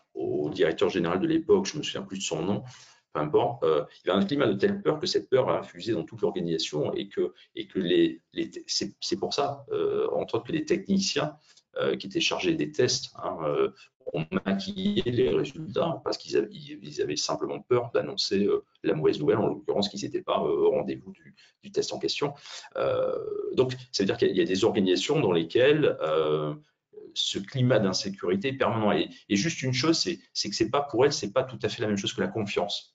[0.53, 2.63] directeur général de l'époque, je me souviens plus de son nom,
[3.15, 5.59] peu importe, euh, il y avait un climat de telle peur que cette peur a
[5.61, 8.21] infusé dans toute l'organisation et que, que les,
[8.67, 11.37] c'est pour ça, euh, entre autres, que les techniciens
[11.99, 13.37] qui étaient chargés des tests hein,
[14.13, 19.47] ont maquillé les résultats parce qu'ils avaient, simplement peur d'annoncer euh, la mauvaise nouvelle, en
[19.47, 21.13] l'occurrence qu'ils n'étaient pas euh, au rendez-vous
[21.63, 22.35] du, test en question.
[22.77, 23.15] Euh,
[23.55, 25.97] donc, ça veut dire qu'il y a des organisations dans lesquelles
[27.15, 28.93] ce climat d'insécurité permanent.
[28.93, 31.81] Et, juste une chose, c'est que c'est pas pour elles, c'est pas tout à fait
[31.83, 32.94] la même chose que la confiance.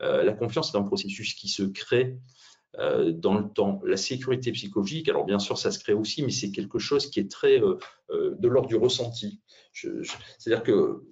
[0.00, 2.18] La confiance, c'est un processus qui se crée
[2.78, 3.80] euh, dans le temps.
[3.84, 7.20] La sécurité psychologique, alors bien sûr, ça se crée aussi, mais c'est quelque chose qui
[7.20, 7.78] est très euh,
[8.10, 9.40] euh, de l'ordre du ressenti.
[9.72, 11.02] C'est-à-dire que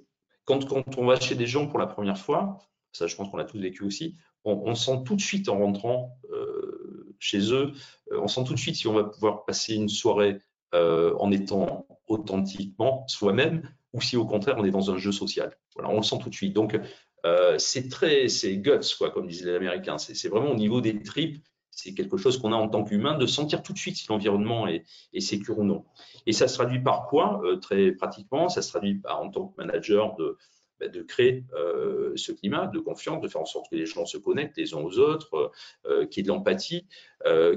[0.45, 2.59] quand, quand, on va chez des gens pour la première fois,
[2.93, 6.19] ça je pense qu'on a tous vécu aussi, on, sent tout de suite en rentrant
[7.19, 7.73] chez eux,
[8.11, 10.39] on sent tout de suite si on va pouvoir passer une soirée
[10.73, 13.63] en étant authentiquement soi-même
[13.95, 15.57] ou si au contraire on est dans un jeu social.
[15.75, 16.53] Voilà, on le sent tout de suite.
[16.53, 16.79] Donc
[17.59, 19.99] c'est très, c'est guts quoi, comme disaient les Américains.
[19.99, 21.43] C'est vraiment au niveau des tripes
[21.75, 24.67] c'est quelque chose qu'on a en tant qu'humain, de sentir tout de suite si l'environnement
[24.67, 25.85] est, est ou non.
[26.27, 29.55] Et ça se traduit par quoi euh, Très pratiquement, ça se traduit en tant que
[29.59, 30.37] manager de,
[30.81, 34.07] bah, de créer euh, ce climat de confiance, de faire en sorte que les gens
[34.07, 35.53] se connectent les uns aux autres,
[35.87, 36.87] euh, qu'il y ait de l'empathie,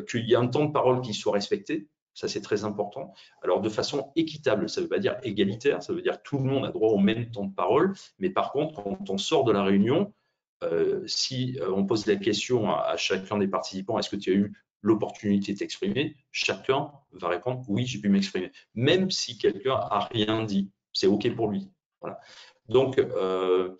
[0.09, 1.87] qu'il y ait un temps de parole qui soit respecté.
[2.17, 3.13] Ça, c'est très important.
[3.43, 6.45] Alors, de façon équitable, ça ne veut pas dire égalitaire, ça veut dire tout le
[6.45, 7.93] monde a droit au même temps de parole.
[8.17, 10.11] Mais par contre, quand on sort de la réunion,
[10.63, 14.33] euh, si euh, on pose la question à, chacun des participants, est-ce que tu as
[14.33, 14.51] eu
[14.81, 20.43] l'opportunité de t'exprimer Chacun va répondre oui, j'ai pu m'exprimer, même si quelqu'un a rien
[20.43, 20.71] dit.
[20.93, 21.69] C'est OK pour lui.
[22.01, 22.19] Voilà.
[22.67, 23.75] Donc, euh,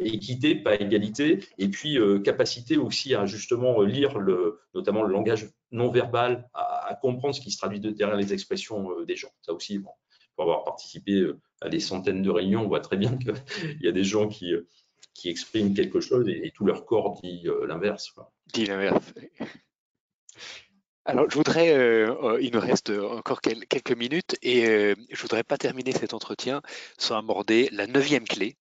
[0.00, 5.90] équité, pas égalité, et puis capacité aussi à justement lire le, notamment le langage non
[5.90, 9.30] verbal, à, comprendre ce qui se traduit derrière les expressions des gens.
[9.42, 9.96] Ça aussi, pour
[10.38, 13.34] avoir participé à des centaines de réunions, on voit très bien qu'il
[13.80, 14.54] y a des gens qui,
[15.16, 18.14] qui expriment quelque chose et, tout leur corps dit euh, l'inverse.
[18.52, 19.12] Dit l'inverse.
[21.04, 25.56] Alors, je voudrais, euh, euh, il nous reste encore quelques minutes et je voudrais pas
[25.56, 26.62] terminer cet entretien
[26.98, 28.56] sans aborder la neuvième clé,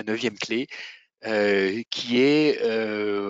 [0.00, 0.66] la neuvième clé,
[1.90, 2.62] qui est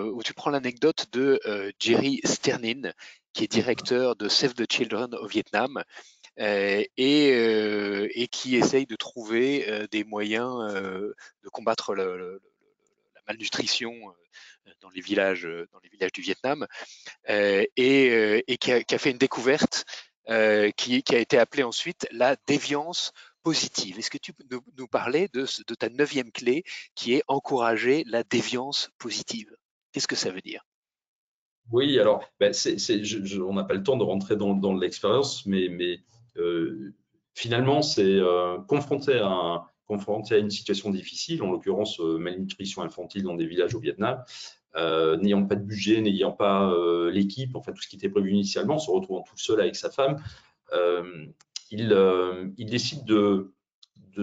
[0.03, 1.39] où tu prends l'anecdote de
[1.79, 2.91] Jerry Sternin,
[3.33, 5.83] qui est directeur de Save the Children au Vietnam.
[6.37, 12.41] Et, et, qui essaye de trouver des moyens de combattre le,
[13.27, 13.93] malnutrition
[14.67, 16.67] euh, dans les villages, euh, dans les villages du Vietnam,
[17.29, 19.85] euh, et, qui, a, fait une découverte
[20.77, 23.11] qui, a été appelée ensuite la déviance
[23.43, 23.99] positive.
[23.99, 24.43] Est-ce que tu peux
[24.77, 26.63] nous, parler de, ta neuvième clé
[26.95, 29.55] qui est encourager la déviance positive?
[29.91, 30.65] Qu'est-ce que ça veut dire?
[31.71, 35.99] Oui, alors, ben, on n'a pas le temps de rentrer dans, l'expérience, mais, mais
[37.33, 38.19] finalement, c'est
[39.91, 44.23] confronté à une situation difficile, en l'occurrence euh, malnutrition infantile dans des villages au Vietnam,
[44.75, 48.31] euh, n'ayant pas de budget, n'ayant pas euh, l'équipe, enfin tout ce qui était prévu
[48.31, 50.21] initialement, se retrouvant tout seul avec sa femme,
[51.71, 53.53] il, il, décide de,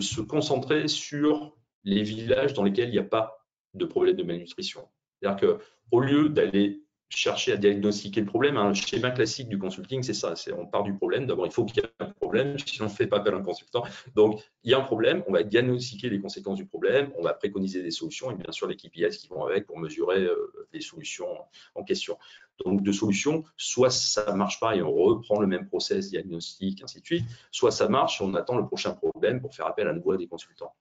[0.01, 4.89] se concentrer sur les villages dans lesquels il n'y a pas de problème de malnutrition.
[5.21, 5.59] C'est-à-dire
[5.91, 8.57] qu'au lieu d'aller chercher à diagnostiquer le problème.
[8.57, 10.35] Un schéma classique du consulting, c'est ça.
[10.57, 11.27] On part du problème.
[11.27, 13.39] D'abord, il faut qu'il y ait un problème, sinon on ne fait pas appel à
[13.39, 13.85] un consultant.
[14.15, 17.35] Donc, il y a un problème, on va diagnostiquer les conséquences du problème, on va
[17.35, 20.81] préconiser des solutions et bien sûr les KPIs qui vont avec pour mesurer euh, les
[20.81, 21.29] solutions
[21.75, 22.19] en question.
[22.65, 26.83] Donc, de solutions, soit ça ne marche pas et on reprend le même process diagnostic,
[26.83, 29.87] ainsi de suite, soit ça marche et on attend le prochain problème pour faire appel
[29.87, 30.75] à nouveau à des consultants.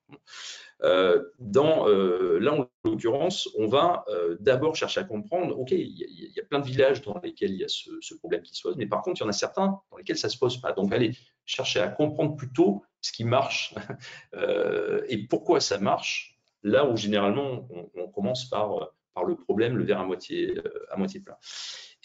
[0.84, 6.32] Euh, dans, euh, là, en l'occurrence, on va euh, d'abord chercher à comprendre, OK, il
[6.36, 8.76] y, a plein de villages dans lesquels il y a ce, problème qui se pose,
[8.78, 10.74] mais par contre, il y en a certains dans lesquels ça ne se pose pas.
[10.74, 13.74] Donc, aller chercher à comprendre plutôt ce qui marche
[15.08, 18.92] et pourquoi ça marche, là où généralement on, commence par,
[19.26, 21.36] le problème, le verre à moitié, à moitié plein.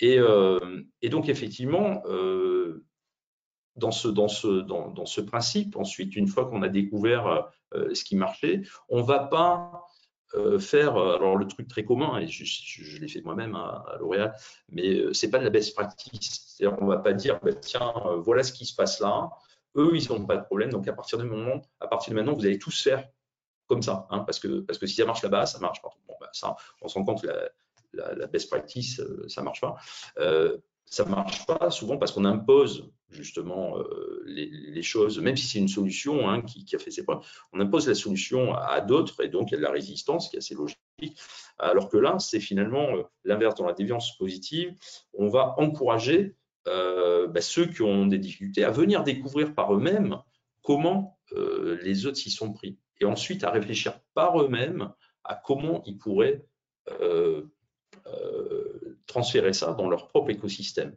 [0.01, 0.19] Et,
[1.03, 2.03] et donc effectivement,
[3.77, 8.05] dans ce, dans, ce, dans, dans ce principe, ensuite, une fois qu'on a découvert ce
[8.05, 9.87] qui marchait, on ne va pas
[10.35, 13.97] euh, faire, euh, alors le truc très commun, et je, je, l'ai fait moi-même à,
[14.01, 14.35] L'Oréal,
[14.71, 16.55] mais euh, c'est pas de la best practice.
[16.57, 17.93] C'est-à-dire qu'on va pas dire, bah, tiens,
[18.25, 19.31] voilà ce qui se passe là.
[19.77, 20.71] Eux, ils n'ont pas de problème.
[20.71, 23.07] Donc à partir du moment, à partir de maintenant, vous allez tous faire
[23.67, 26.01] comme ça, hein, parce que parce que si ça marche là-bas, ça marche partout.
[26.81, 27.29] On se rend compte que
[27.95, 29.77] la, best practice, ça marche pas.
[30.19, 30.59] Euh,
[30.93, 35.69] ça marche pas souvent parce qu'on impose justement euh, les, choses, même si c'est une
[35.69, 39.51] solution hein, qui, a fait ses preuves, on impose la solution à, d'autres et donc
[39.51, 40.79] il y a de la résistance qui est assez logique.
[41.59, 44.75] Alors que là, c'est finalement euh, l'inverse dans la déviance positive.
[45.15, 46.37] On va encourager
[46.69, 50.19] euh, bah, ceux qui ont des difficultés à venir découvrir par eux-mêmes
[50.63, 51.19] comment
[51.83, 54.93] les autres s'y sont pris et ensuite à réfléchir par eux-mêmes
[55.25, 56.45] à comment ils pourraient
[59.07, 60.95] transférer ça dans leur propre écosystème.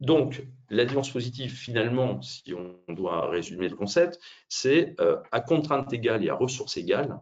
[0.00, 6.24] Donc, la positive, finalement, si on doit résumer le concept, c'est euh, à contrainte égale
[6.24, 7.18] et à ressources égales,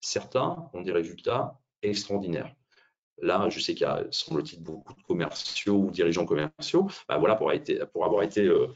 [0.00, 2.52] certains ont des résultats extraordinaires.
[3.22, 6.88] Là, je sais qu'il y a, semble-t-il, beaucoup de commerciaux ou dirigeants commerciaux.
[7.08, 7.52] Bah, voilà, pour,
[7.92, 8.72] pour, avoir été euh, euh,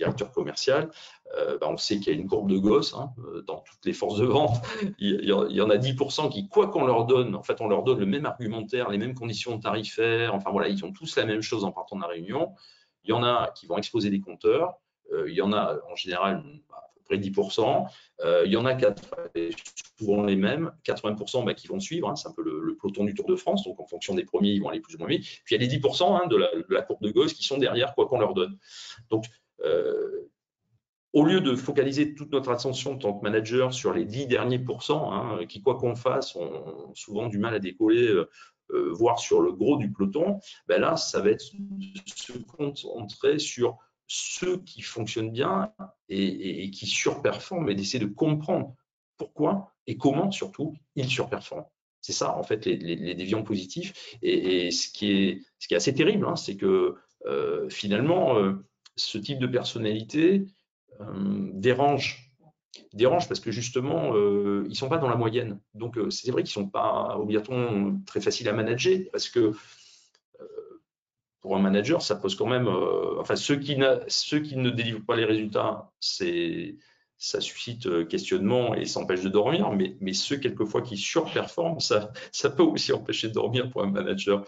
[0.00, 0.90] directeur commercial,
[1.36, 3.84] euh, bah, on sait qu'il y a une courbe de gosse hein, euh, dans toutes
[3.84, 4.56] les forces de vente.
[4.98, 8.00] Il, y en a 10% qui, quoi qu'on leur donne, en fait, on leur donne
[8.00, 10.34] le même argumentaire, les mêmes conditions tarifaires.
[10.34, 12.54] Enfin voilà, ils ont tous la même chose en partant de la réunion.
[13.04, 14.74] Il y en a qui vont exposer des compteurs.
[15.26, 17.86] il y en a en général à près 10%.
[18.44, 19.02] il y en a quatre,
[19.98, 22.08] souvent les mêmes, 80% bah, qui vont suivre.
[22.08, 22.16] Hein.
[22.16, 23.64] c'est un peu le, peloton du Tour de France.
[23.64, 25.24] Donc en fonction des premiers, ils vont aller plus ou moins vite.
[25.44, 27.58] Puis il y a les 10% hein, de, la, de, courbe de gosse qui sont
[27.58, 28.56] derrière, quoi qu'on leur donne.
[29.10, 29.26] Donc
[29.64, 30.30] euh,
[31.12, 34.60] au lieu de focaliser toute notre attention en tant que manager sur les 10 derniers
[34.60, 38.30] pourcents, hein, qui, quoi qu'on fasse, ont souvent du mal à décoller, euh,
[38.70, 43.76] euh, voire sur le gros du peloton, ben là, ça va être se concentrer sur
[44.12, 45.72] ceux qui fonctionnent bien
[46.08, 48.74] et, qui surperforment et d'essayer de comprendre
[49.16, 51.66] pourquoi et comment surtout ils surperforment.
[52.00, 54.16] C'est ça, en fait, les, déviants positifs.
[54.22, 56.96] Et, ce, qui est, ce qui est assez terrible, hein, c'est que
[57.68, 58.34] finalement,
[58.96, 60.46] ce type de personnalité
[61.00, 62.26] euh, dérange.
[62.92, 65.60] Dérange parce que justement, euh, ils ne sont pas dans la moyenne.
[65.74, 69.52] Donc, euh, c'est vrai qu'ils ne sont pas obligatoirement très faciles à manager parce que
[71.40, 72.68] pour un manager, ça pose quand même.
[73.18, 76.76] enfin, ceux qui, ceux qui ne délivrent pas les résultats, c'est
[77.20, 82.10] ça suscite questionnement et ça empêche de dormir, mais, ceux quelquefois qui surperforment, ça,
[82.56, 84.42] peut aussi empêcher de dormir pour un manager,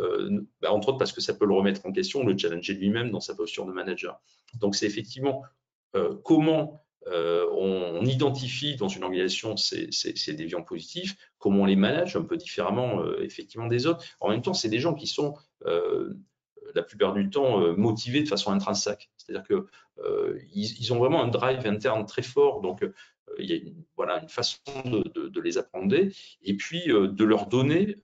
[0.00, 3.12] euh, bah, entre autres parce que ça peut le remettre en question, le challenger lui-même
[3.12, 4.20] dans sa posture de manager.
[4.58, 5.44] Donc c'est effectivement
[5.94, 11.76] euh, comment euh, on, identifie dans une organisation ces, ces, déviants positifs, comment on les
[11.76, 14.04] manage un peu différemment effectivement des autres.
[14.18, 15.34] En même temps, c'est des gens qui sont
[16.74, 19.10] la plupart du temps motivés de façon intrinsèque.
[19.16, 19.64] C'est-à-dire qu'ils
[20.04, 22.60] euh, ils, ont vraiment un drive interne très fort.
[22.60, 22.92] Donc, euh,
[23.38, 25.94] il y a une, voilà, une façon de, les apprendre
[26.42, 27.96] et puis euh, de leur donner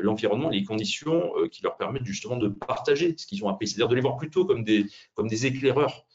[0.00, 3.68] l'environnement les conditions qui leur permettent justement de partager ce qu'ils ont appris.
[3.68, 6.06] C'est-à-dire de les voir plutôt comme des, comme des éclaireurs,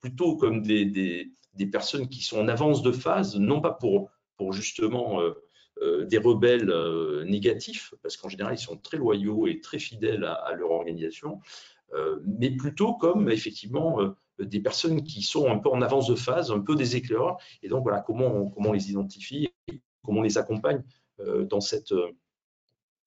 [0.00, 4.10] plutôt comme des, des, des, personnes qui sont en avance de phase, non pas pour,
[4.36, 5.20] pour justement
[5.80, 6.72] des rebelles
[7.26, 11.40] négatifs, parce qu'en général, ils sont très loyaux et très fidèles à leur organisation,
[11.94, 16.14] euh, mais plutôt comme effectivement euh, des personnes qui sont un peu en avance de
[16.14, 17.38] phase, un peu des éclaireurs.
[17.62, 19.48] Et donc voilà comment on, comment les identifie,
[20.02, 20.82] comment on les accompagne
[21.20, 21.94] euh, dans cette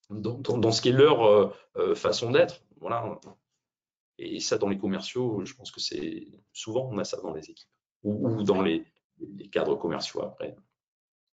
[0.10, 1.54] dans, ce qui est leur
[1.96, 2.64] façon d'être.
[2.80, 3.20] Voilà.
[4.18, 7.50] Et ça, dans les commerciaux, je pense que c'est souvent on a ça dans les
[7.50, 7.68] équipes
[8.04, 8.86] ou, dans les,
[9.20, 10.56] les, cadres commerciaux après.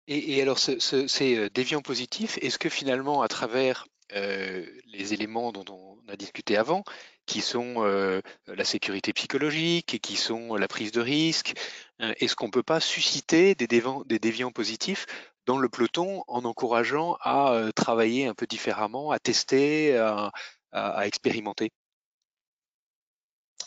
[0.06, 5.50] Et, alors, ce, ce, ces déviants positifs, est-ce que finalement, à travers euh, les éléments
[5.50, 6.84] dont on a discuté avant,
[7.26, 11.54] qui sont euh, la sécurité psychologique et qui sont la prise de risque.
[12.02, 15.06] Euh, est-ce qu'on ne peut pas susciter des, des, déviants positifs
[15.46, 21.70] dans le peloton en encourageant à travailler un peu différemment, à tester, à, expérimenter?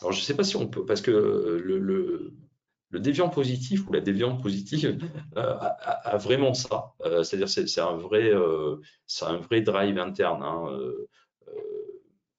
[0.02, 2.34] Alors je ne sais pas si on peut, parce que le, le
[2.92, 4.98] déviant positif ou la déviante positive
[5.36, 6.94] euh, a, vraiment ça.
[7.02, 10.44] Euh, c'est-à-dire c'est un euh, c'est un vrai drive interne.
[10.44, 10.80] Hein,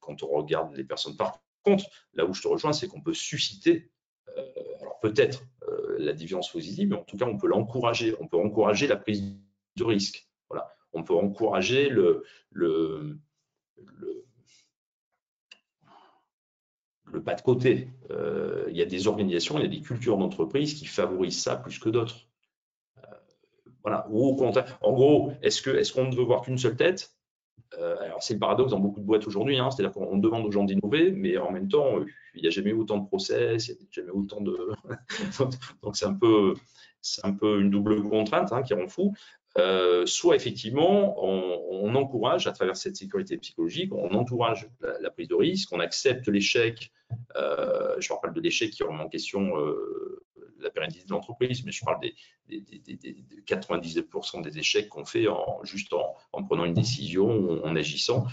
[0.01, 1.17] quand on regarde les personnes.
[1.17, 1.85] Par contre,
[2.15, 3.91] là où je te rejoins, c'est qu'on peut susciter,
[4.81, 5.43] alors peut-être
[5.99, 8.15] la déviance positive, mais en tout cas, on peut l'encourager.
[8.19, 9.37] On peut encourager la prise
[9.77, 10.27] de risque.
[10.49, 10.75] Voilà.
[10.95, 13.19] On peut encourager le, le,
[13.77, 14.25] le
[17.13, 17.89] le pas de côté.
[18.11, 21.57] Euh, il y a des organisations, il y a des cultures d'entreprise qui favorisent ça
[21.57, 22.29] plus que d'autres.
[23.83, 24.07] voilà.
[24.11, 27.15] Ou au contraire, en gros, est-ce qu'on ne veut voir qu'une seule tête?
[27.79, 30.65] Alors c'est le paradoxe dans beaucoup de boîtes aujourd'hui, hein, c'est-à-dire qu'on demande aux gens
[30.65, 32.01] d'innover, mais en même temps,
[32.35, 34.57] il n'y a jamais autant de process, il n'y a jamais autant de.
[35.83, 36.55] Donc c'est un peu,
[37.23, 39.15] un peu une double contrainte hein, qui rend fou.
[39.57, 44.69] Euh, soit effectivement, on, encourage à travers cette sécurité psychologique, on encourage
[45.01, 46.93] la, prise de risque, on accepte l'échec.
[47.37, 50.25] Euh, je parle de l'échec qui remet en question euh,
[50.61, 52.15] la pérennité de l'entreprise, mais je parle des,
[53.47, 58.27] 99% des échecs qu'on fait en, juste en, prenant une décision, en agissant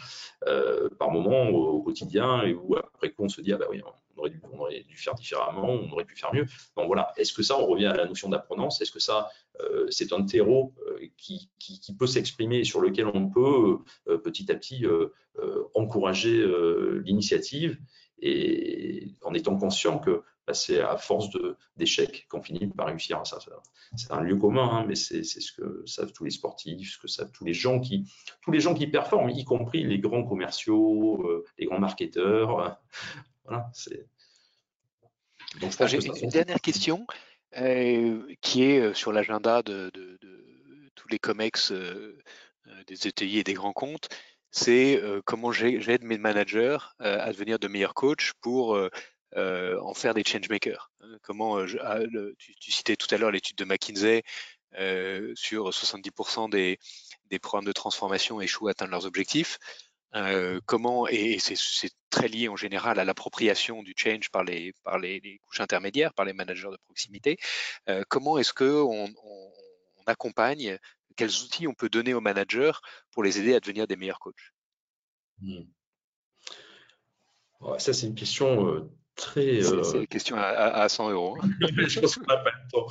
[0.98, 3.82] par moment au, quotidien, et où après coup on se dit ah bah oui,
[4.18, 6.46] on aurait, dû, faire différemment, on aurait pu faire mieux.
[6.78, 8.82] Donc voilà, est-ce que ça, on revient à la notion d'apprenance?
[8.82, 9.30] Est-ce que ça,
[9.62, 11.50] euh, c'est un terreau euh, qui,
[11.98, 13.78] peut s'exprimer et sur lequel on peut
[14.08, 14.86] euh, petit à petit
[15.74, 16.46] encourager
[17.04, 17.78] l'initiative?
[18.28, 21.30] Et en étant conscient que bah, c'est à force
[21.76, 23.40] d'échecs qu'on finit par réussir à ça.
[23.96, 27.08] C'est un lieu commun, hein, mais c'est ce que savent tous les sportifs, ce que
[27.08, 28.08] savent tous les gens qui,
[28.42, 32.80] tous les gens qui performent, y compris les grands commerciaux, les grands marketeurs.
[33.48, 34.08] Voilà, c'est.
[35.86, 37.06] J'ai une dernière question.
[37.58, 39.90] Euh, qui est euh, sur l'agenda de,
[40.96, 42.18] tous les COMEX euh,
[42.88, 44.10] des ETI et des grands comptes,
[44.56, 48.78] c'est comment j'aide mes managers à devenir de meilleurs coachs pour
[49.36, 50.92] en faire des changemakers.
[51.02, 51.18] Hein.
[51.24, 52.00] Comment ah,
[52.38, 54.24] tu, citais tout à l'heure l'étude de McKinsey
[55.36, 56.80] sur 70% des,
[57.40, 59.60] programmes de transformation échouent à atteindre leurs objectifs.
[60.16, 64.74] Euh, comment, et c'est très lié en général à l'appropriation du change par les,
[65.46, 67.38] couches intermédiaires, par les managers de proximité,
[67.90, 69.52] euh, comment est-ce qu'on on,
[70.08, 70.78] accompagne,
[71.16, 72.74] quels outils on peut donner aux managers
[73.12, 74.54] pour les aider à devenir des meilleurs coachs?
[75.42, 75.64] Mmh.
[77.78, 79.62] Ça, c'est une question euh, très.
[79.62, 81.38] C'est une question à, 100 euros.
[81.42, 81.50] Hein.
[81.88, 82.88] Je pense qu'on n'a pas le temps.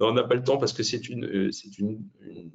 [0.00, 2.54] on n'a pas le temps parce que c'est une, une, une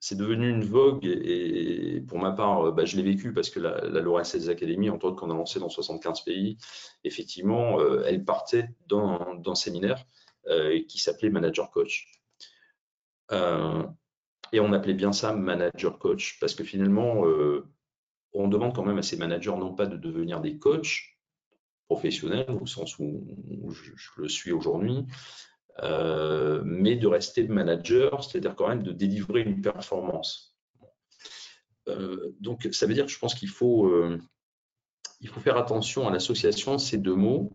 [0.00, 3.60] c'est devenu une vogue et, pour ma part, euh, bah, je l'ai vécu parce que
[3.60, 6.56] la, la Laura Sales Academy, entre autres qu'on a lancé dans 75 pays,
[7.04, 10.04] effectivement, euh, elle partait d'un séminaire
[10.46, 12.06] euh, qui s'appelait Manager Coach.
[13.30, 17.22] Et on appelait bien ça Manager Coach parce que finalement,
[18.32, 21.18] on demande quand même à ces managers non pas de devenir des coachs
[21.88, 25.06] professionnels au sens où je le suis aujourd'hui,
[25.82, 30.56] euh, mais de rester manager, c'est-à-dire quand même de délivrer une performance.
[31.88, 34.20] Euh, donc, ça veut dire que je pense qu'il faut, euh,
[35.26, 37.52] faut faire attention à l'association de ces deux mots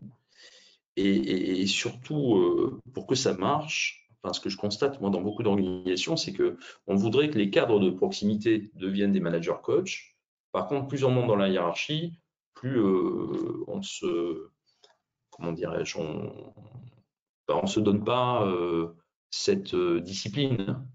[0.96, 4.03] et, surtout pour que ça marche.
[4.32, 6.56] Ce que je constate moi dans beaucoup d'organisations, c'est que
[6.86, 10.16] on voudrait que les cadres de proximité deviennent des managers coach.
[10.52, 12.18] Par contre, plus on monte dans la hiérarchie,
[12.54, 12.80] plus
[13.66, 14.48] on se,
[15.30, 16.54] comment dirais-je, on,
[17.48, 18.94] ben, se donne pas euh,
[19.30, 20.86] cette euh, discipline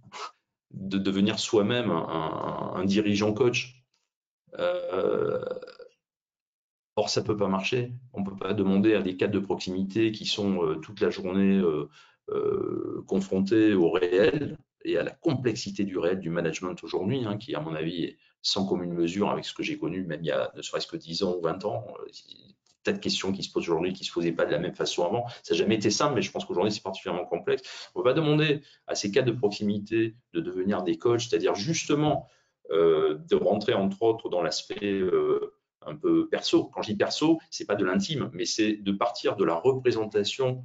[0.71, 3.83] de devenir soi-même un, dirigeant coach.
[4.57, 5.43] Euh,
[6.95, 7.93] or, ça peut pas marcher.
[8.13, 11.59] On peut pas demander à des cadres de proximité qui sont toute la journée
[13.07, 17.59] confrontés au réel et à la complexité du réel du management aujourd'hui, hein, qui, à
[17.59, 20.51] mon avis, est sans commune mesure avec ce que j'ai connu, même il y a
[20.55, 21.85] ne serait-ce que 10 ans ou 20 ans
[22.83, 24.75] tas de questions qui se posent aujourd'hui qui ne se posaient pas de la même
[24.75, 25.27] façon avant.
[25.43, 27.89] Ça n'a jamais été simple, mais je pense qu'aujourd'hui, c'est particulièrement complexe.
[27.95, 32.27] On va demander à ces cas de proximité de devenir des coachs, c'est-à-dire justement
[32.71, 35.55] euh, de rentrer, entre autres, dans l'aspect euh,
[35.85, 36.65] un peu perso.
[36.65, 39.55] Quand je dis perso, ce n'est pas de l'intime, mais c'est de partir de la
[39.55, 40.63] représentation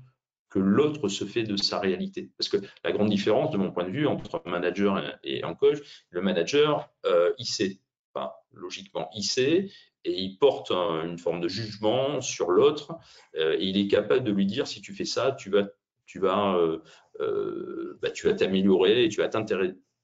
[0.54, 2.30] que l'autre se fait de sa réalité.
[2.38, 5.52] Parce que la grande différence, de mon point de vue, entre un manager et un
[5.54, 5.78] coach,
[6.10, 7.80] le manager, euh, il sait,
[8.12, 9.68] pas logiquement, il sait,
[10.04, 12.96] et il porte une forme de jugement sur l'autre
[13.34, 15.66] euh, et il est capable de lui dire si tu fais ça, tu vas,
[16.06, 19.48] tu vas, euh, bah, tu vas t'améliorer et tu vas atteindre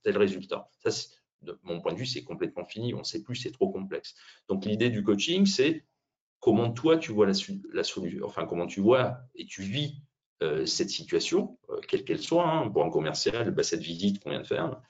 [0.03, 0.69] tel, résultat.
[0.85, 0.91] Ça,
[1.43, 2.93] de mon point de vue, c'est complètement fini.
[2.93, 4.17] On ne sait plus, c'est trop complexe.
[4.49, 5.87] Donc l'idée du coaching, c'est
[6.41, 10.03] comment toi tu vois la, solution, enfin comment tu vois et tu vis
[10.65, 14.47] cette situation, quelle qu'elle soit, hein, pour un commercial, bah, cette visite qu'on vient de
[14.47, 14.81] faire,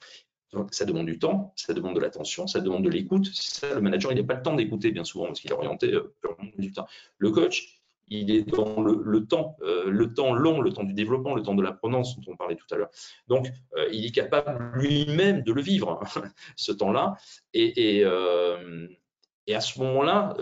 [0.71, 3.27] ça demande du temps, ça demande de l'attention, ça demande de l'écoute.
[3.33, 5.93] Ça, le manager, il n'a pas le temps d'écouter bien souvent parce qu'il est orienté
[5.93, 6.87] euh, purement résultat.
[7.17, 11.33] Le coach, il est dans le, temps, euh, le temps long, le temps du développement,
[11.33, 12.89] le temps de l'apprenance dont on parlait tout à l'heure.
[13.27, 13.47] Donc,
[13.77, 16.01] euh, il est capable lui-même de le vivre,
[16.57, 17.15] ce temps-là.
[17.53, 20.35] Et, à ce moment-là,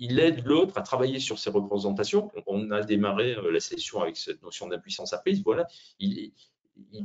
[0.00, 2.32] il aide l'autre à travailler sur ses représentations.
[2.46, 5.42] On a démarré la session avec cette notion d'impuissance apprise.
[5.44, 5.66] Voilà,
[5.98, 6.32] il,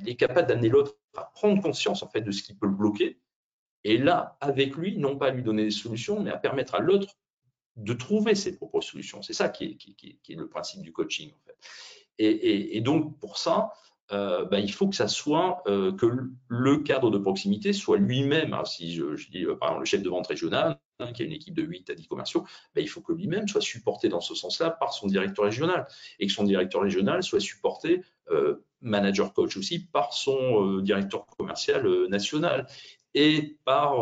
[0.06, 3.20] est capable d'amener l'autre à prendre conscience en fait de ce qui peut le bloquer.
[3.84, 6.80] Et là, avec lui, non pas à lui donner des solutions, mais à permettre à
[6.80, 7.18] l'autre
[7.76, 9.22] de trouver ses propres solutions.
[9.22, 9.78] C'est ça qui
[10.28, 11.32] est, le principe du coaching.
[12.18, 13.74] Et, donc, pour ça,
[14.14, 16.08] euh, ben, il faut que ça soit euh, que
[16.48, 20.10] le cadre de proximité soit lui-même, hein, si je, dis par exemple le chef de
[20.10, 23.02] vente régional, hein, qui a une équipe de 8 à 10 commerciaux, ben, il faut
[23.02, 25.88] que lui-même soit supporté dans ce sens-là par son directeur régional
[26.20, 32.08] et que son directeur régional soit supporté, euh, manager coach aussi, par son directeur commercial
[32.08, 32.68] national
[33.14, 33.96] et par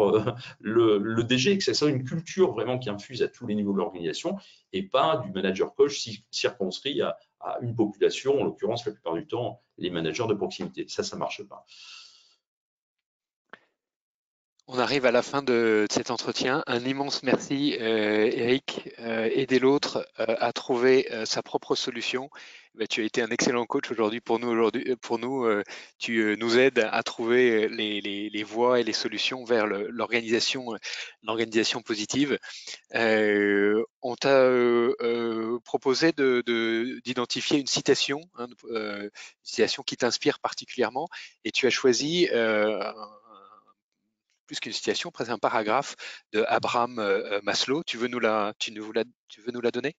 [0.59, 3.71] le, le, DG, que ça soit une culture vraiment qui infuse à tous les niveaux
[3.71, 4.37] de l'organisation
[4.73, 9.27] et pas du manager coach circonscrit à, à une population, en l'occurrence la plupart du
[9.27, 10.85] temps les managers de proximité.
[10.87, 11.65] Ça, ça ne marche pas.
[14.67, 16.63] On arrive à la fin de, cet entretien.
[16.67, 18.89] Un immense merci, euh, Eric.
[18.99, 22.29] Euh, aider l'autre euh, à trouver sa propre solution.
[22.75, 24.47] Bah, tu as été un excellent coach aujourd'hui pour nous.
[24.47, 25.45] Aujourd'hui, pour nous,
[25.99, 30.67] tu nous aides à trouver les, voies et les solutions vers l'organisation,
[31.23, 32.39] l'organisation positive.
[32.93, 34.49] on t'a
[35.65, 39.09] proposé d'identifier une citation, hein, une
[39.43, 41.09] citation qui t'inspire particulièrement,
[41.43, 42.27] et tu as choisi
[44.45, 45.95] plus qu'une citation, presque un paragraphe
[46.33, 47.83] de Abraham euh, Maslow.
[47.83, 49.95] Tu veux nous la, tu nous la, tu veux nous la donner?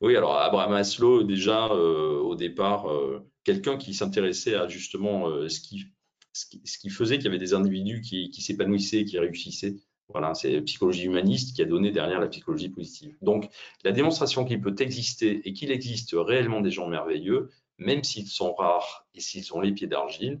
[0.00, 5.60] Oui, alors Abraham Maslow, déjà euh, au départ, euh, quelqu'un qui s'intéressait à justement ce
[5.60, 5.86] qui,
[6.32, 9.76] ce, qui, faisait qu'il y avait des individus qui, qui s'épanouissaient, qui réussissaient.
[10.08, 13.16] Voilà, c'est psychologie humaniste qui a donné derrière la psychologie positive.
[13.22, 13.48] Donc,
[13.84, 18.54] la démonstration qu'il peut exister et qu'il existe réellement des gens merveilleux, même s'ils sont
[18.54, 20.40] rares et s'ils ont les pieds d'argile,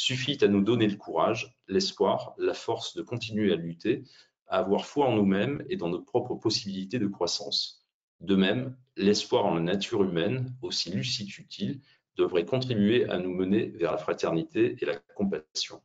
[0.00, 4.04] suffit à nous donner le courage, l'espoir, la force de continuer à lutter,
[4.46, 7.86] à avoir foi en nous-mêmes et dans nos propres possibilités de croissance.
[8.20, 11.80] De même, l'espoir en la nature humaine, aussi lucide qu'utile,
[12.16, 15.82] devrait contribuer à nous mener vers la fraternité et la compassion.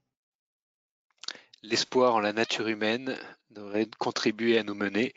[1.62, 3.18] L'espoir en la nature humaine
[3.50, 5.14] devrait contribuer à nous mener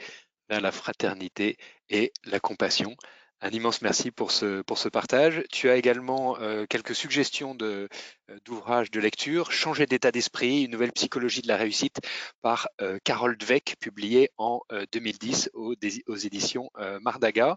[0.49, 1.57] vers la fraternité
[1.88, 2.96] et la compassion.
[3.41, 5.45] Un immense merci pour ce, pour ce partage.
[5.53, 7.89] Tu as également euh, quelques suggestions de,
[8.30, 9.53] euh, d'ouvrages de lecture.
[9.53, 12.01] Changer d'état d'esprit, une nouvelle psychologie de la réussite
[12.43, 12.99] par euh,
[13.39, 14.61] Dweck, publié en
[14.93, 15.74] 2010 aux,
[16.07, 16.70] aux éditions
[17.01, 17.57] Mardaga.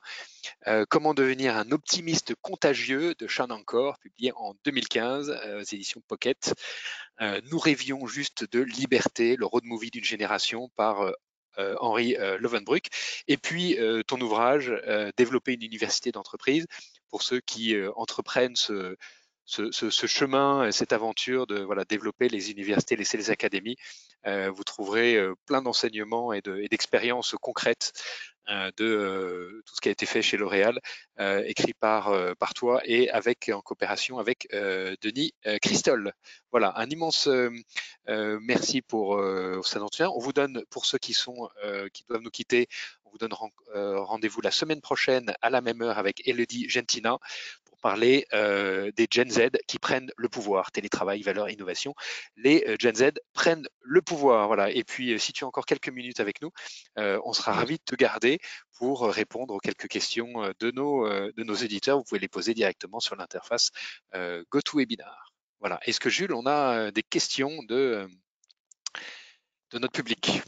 [0.89, 6.53] Comment devenir un optimiste contagieux de Sean Encore, publié en 2015 aux éditions Pocket.
[7.19, 11.11] Nous rêvions juste de liberté, le road movie d'une génération par euh,
[11.57, 12.87] Henri euh, Lovenbruck.
[13.27, 14.73] Et puis euh, ton ouvrage,
[15.17, 16.65] Développer une université d'entreprise,
[17.09, 18.95] pour ceux qui entreprennent ce,
[19.45, 23.75] ce, chemin, cette aventure de voilà, développer les universités, les sales académies.
[24.25, 30.05] vous trouverez plein d'enseignements et d'expériences concrètes euh, de euh, tout ce qui a été
[30.05, 30.79] fait chez L'Oréal,
[31.19, 36.13] euh, écrit par, par toi et avec en coopération avec Denis Christol.
[36.51, 37.29] Voilà, un immense
[38.07, 39.21] merci pour
[39.63, 40.09] cet entretien.
[40.09, 41.49] On vous donne, pour ceux qui sont
[41.93, 42.67] qui doivent nous quitter,
[43.05, 43.33] on vous donne
[43.73, 47.19] rendez-vous la semaine prochaine à la même heure avec Elodie Gentina
[47.81, 50.71] parler euh, des Gen Z qui prennent le pouvoir.
[50.71, 51.93] Télétravail, valeur, innovation.
[52.37, 54.47] Les euh, Gen Z prennent le pouvoir.
[54.47, 54.71] Voilà.
[54.71, 56.51] Et puis, euh, si tu as encore quelques minutes avec nous,
[56.97, 58.39] on sera ravis de te garder
[58.77, 61.97] pour répondre aux quelques questions de nos, éditeurs.
[61.97, 63.71] Vous pouvez les poser directement sur l'interface
[64.51, 65.33] GoToWebinar.
[65.59, 65.79] Voilà.
[65.85, 68.07] Est-ce que Jules, on a des questions de,
[69.71, 70.41] de notre public?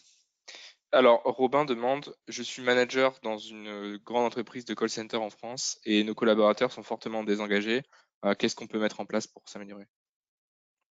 [0.94, 5.32] Alors, Robin demande Je suis manager dans une euh, grande entreprise de call center en
[5.32, 7.82] France et nos collaborateurs sont fortement désengagés.
[8.24, 9.86] Euh, qu'est-ce qu'on peut mettre en place pour s'améliorer?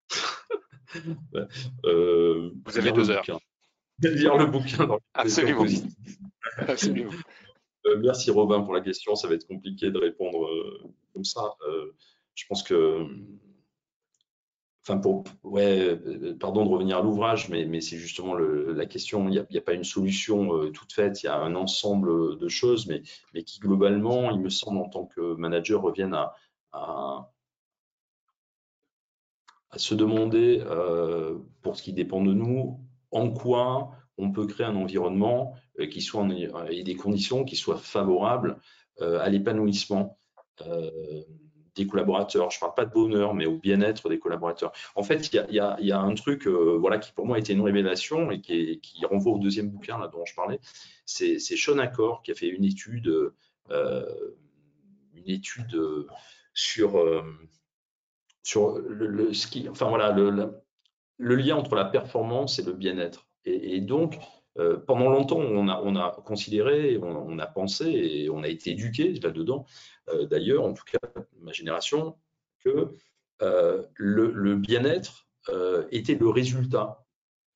[1.87, 3.25] Euh, Vous avez deux heures.
[4.03, 4.87] Lire le bouquin.
[5.15, 5.65] Absolument.
[6.59, 7.13] Absolument.
[8.01, 9.15] merci Robin pour la question.
[9.15, 10.47] Ça va être compliqué de répondre
[11.15, 11.41] comme ça.
[12.35, 13.07] je pense que
[14.83, 19.29] enfin pour, ouais, euh, pardon de revenir à l'ouvrage, mais, mais c'est justement la question.
[19.29, 21.23] Il n'y a, pas une solution euh, toute faite.
[21.23, 23.03] Il y a un ensemble de choses, mais,
[23.35, 26.17] mais qui globalement, il me semble, en tant que manager, reviennent
[26.73, 27.29] à,
[29.77, 32.81] se demander, euh, pour ce qui dépend de nous,
[33.11, 35.55] en quoi on peut créer un environnement
[35.91, 36.29] qui soit
[36.71, 38.59] et des conditions qui soient favorables
[39.01, 40.19] à l'épanouissement
[41.75, 42.51] des collaborateurs.
[42.51, 44.73] Je ne parle pas de bonheur, mais au bien-être des collaborateurs.
[44.95, 47.63] En fait, il y a, un truc euh, voilà, qui pour moi a été une
[47.63, 50.61] révélation et qui, renvoie au deuxième bouquin là, dont je parlais.
[51.05, 53.33] C'est Sean Accor qui a fait une étude,
[53.71, 54.07] euh,
[55.15, 55.81] une étude
[56.55, 57.23] sur, euh,
[58.43, 60.31] sur le, ski, enfin, voilà, le,
[61.19, 63.27] le, lien entre la performance et le bien-être.
[63.45, 64.19] Et, donc,
[64.87, 68.71] pendant longtemps, on a, on a considéré, on, on, a pensé et on a été
[68.71, 69.67] éduqué là-dedans
[70.31, 70.99] d'ailleurs, en tout cas
[71.41, 72.17] ma génération,
[72.65, 72.95] que
[73.43, 77.03] euh, le, bien-être euh, était le résultat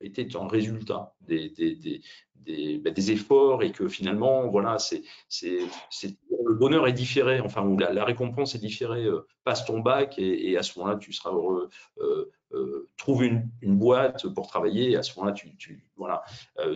[0.01, 2.03] était un résultat des, des,
[2.79, 5.03] ben, des, efforts et que finalement, voilà, c'est,
[5.43, 9.05] le bonheur est différé, enfin, ou la, récompense est différée.
[9.05, 11.71] Euh, passe ton bac et, à ce moment-là, tu seras heureux.
[11.99, 16.23] Euh, euh, trouve une, boîte pour travailler à ce moment-là, tu, tu voilà,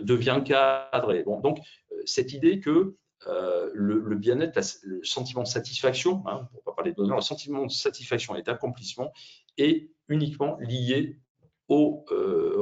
[0.01, 1.13] deviens cadre.
[1.41, 1.59] Donc,
[2.05, 2.95] cette idée que
[3.25, 7.65] le, bien-être, le sentiment de satisfaction, hein, pour ne pas parler de bonheur, le sentiment
[7.65, 9.13] de satisfaction et d'accomplissement
[9.57, 11.19] est uniquement lié
[11.67, 12.05] au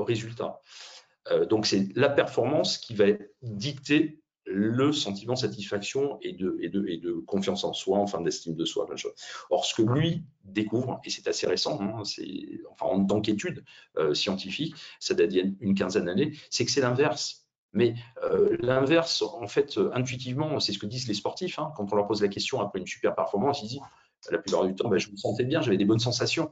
[0.03, 0.59] résultat.
[1.31, 3.05] Euh, donc, c'est la performance qui va
[3.41, 8.87] dicter le sentiment de satisfaction et de, confiance en soi, enfin d'estime de soi.
[9.51, 12.01] Or, ce que lui découvre, et c'est assez récent, hein,
[12.71, 13.63] enfin, en tant qu'étude
[13.97, 17.38] euh, scientifique, ça date d'il quinzaine d'années, c'est que c'est l'inverse.
[17.73, 21.59] Mais euh, l'inverse, en fait, intuitivement, c'est ce que disent les sportifs.
[21.59, 21.71] Hein.
[21.75, 23.81] quand on leur pose la question après une super performance, ils disent
[24.31, 26.51] la plupart du temps, ben, je me sentais bien, j'avais des bonnes sensations.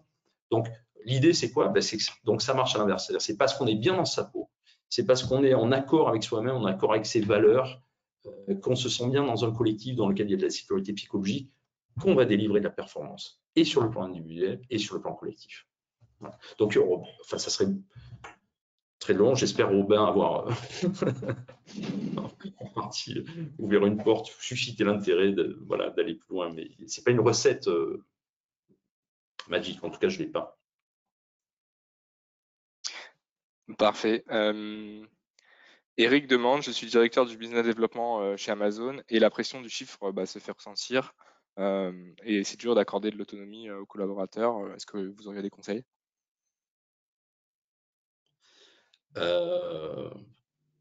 [0.51, 0.68] Donc,
[1.05, 1.70] l'idée, c'est quoi?
[1.70, 1.84] Ben,
[2.24, 3.05] Donc, ça marche à l'inverse.
[3.05, 4.49] C'est-à-dire, c'est parce qu'on est bien dans sa peau,
[4.89, 7.82] c'est parce qu'on est en accord avec soi-même, en accord avec ses valeurs,
[8.26, 10.49] euh, qu'on se sent bien dans un collectif dans lequel il y a de la
[10.49, 11.51] sécurité psychologique,
[11.99, 15.13] qu'on va délivrer de la performance, et sur le plan individuel et sur le plan
[15.15, 15.68] collectif.
[16.57, 16.84] Donc, euh,
[17.22, 17.68] enfin, ça serait
[19.00, 19.36] très long.
[19.36, 20.48] J'espère, Robin, avoir
[22.60, 23.26] en partie
[23.58, 26.54] ouvert une porte, susciter l'intérêt d'aller voilà, plus loin.
[26.54, 28.04] Mais ce n'est pas une recette euh,
[29.48, 29.84] magique.
[29.84, 30.58] En tout cas, je ne l'ai pas.
[33.78, 34.24] Parfait.
[36.00, 39.70] Eric demande, je suis directeur du business développement euh, chez Amazon et la pression du
[39.70, 41.16] chiffre bah, se fait ressentir
[42.24, 44.74] et c'est dur d'accorder de l'autonomie euh, aux collaborateurs.
[44.76, 45.84] Est-ce que vous auriez des conseils
[49.07, 49.07] euh,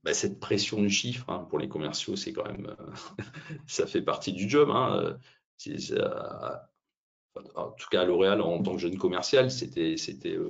[0.03, 2.75] bah, Cette pression du chiffre hein, pour les commerciaux, c'est quand même,
[3.67, 4.71] ça fait partie du job.
[4.71, 5.19] Hein.
[7.55, 9.97] en tout cas, à L'Oréal, en tant que jeune commercial, c'était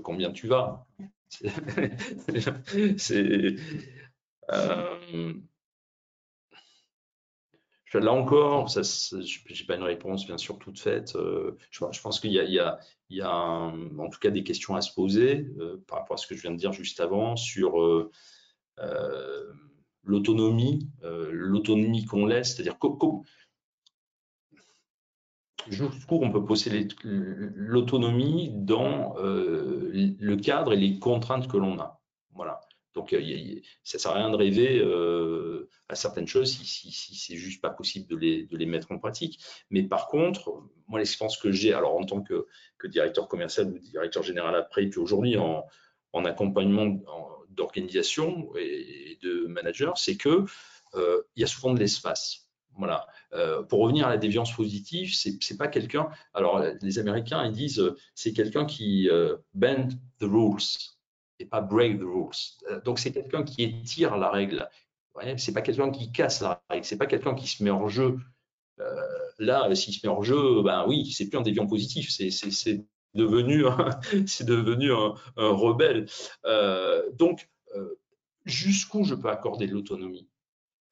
[0.02, 0.86] combien tu vas?
[2.96, 3.56] C'est.
[7.96, 11.16] Euh, là encore, je n'ai pas une réponse bien sûr toute faite.
[11.16, 12.78] Euh, je, pense qu'il y a,
[13.30, 16.42] en tout cas des questions à se poser euh, par rapport à ce que je
[16.42, 18.10] viens de dire juste avant sur
[20.04, 22.78] l'autonomie, l'autonomie qu'on laisse, c'est-à-dire
[25.68, 32.00] jusqu'où on peut posséder l'autonomie dans euh, le cadre et les contraintes que l'on a.
[32.34, 32.60] Voilà.
[32.96, 37.14] Donc, ça ne sert à rien de rêver euh, à certaines choses si, si, si
[37.14, 39.38] c'est juste pas possible de les, mettre en pratique.
[39.70, 42.46] Mais par contre, moi, l'expérience que j'ai, alors en tant que,
[42.84, 45.64] directeur commercial ou directeur général après, et puis aujourd'hui en,
[46.12, 46.86] en, accompagnement
[47.50, 50.44] d'organisation et de manager, c'est que
[50.94, 52.46] euh, il y a souvent de l'espace.
[52.78, 53.06] Voilà.
[53.32, 56.08] Euh, pour revenir à la déviance positive, c'est pas quelqu'un.
[56.34, 59.88] Alors les Américains ils disent euh, c'est quelqu'un qui euh, bend
[60.20, 60.95] the rules
[61.38, 62.82] et pas break the rules.
[62.84, 64.68] donc c'est quelqu'un qui étire la règle.
[65.38, 66.84] C'est pas quelqu'un qui casse la règle.
[66.84, 68.18] C'est pas quelqu'un qui se met en jeu.
[69.38, 72.10] là, s'il se met en jeu, ben oui, c'est plus un déviant positif.
[72.10, 72.84] C'est
[73.14, 73.64] devenu,
[74.26, 76.06] c'est devenu un, un rebelle.
[77.14, 77.48] donc
[78.44, 80.28] jusqu'où je peux accorder de l'autonomie?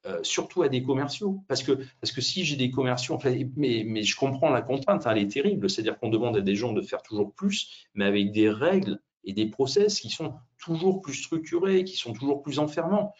[0.06, 1.42] Euh, surtout à des commerciaux.
[1.48, 3.18] Parce que, parce que si j'ai des commerciaux,
[3.56, 5.70] mais, mais je comprends la contrainte, hein, elle est terrible.
[5.70, 9.32] C'est-à-dire qu'on demande à des gens de faire toujours plus, mais avec des règles et
[9.32, 13.12] des process qui sont toujours plus structurés, qui sont toujours plus enfermants.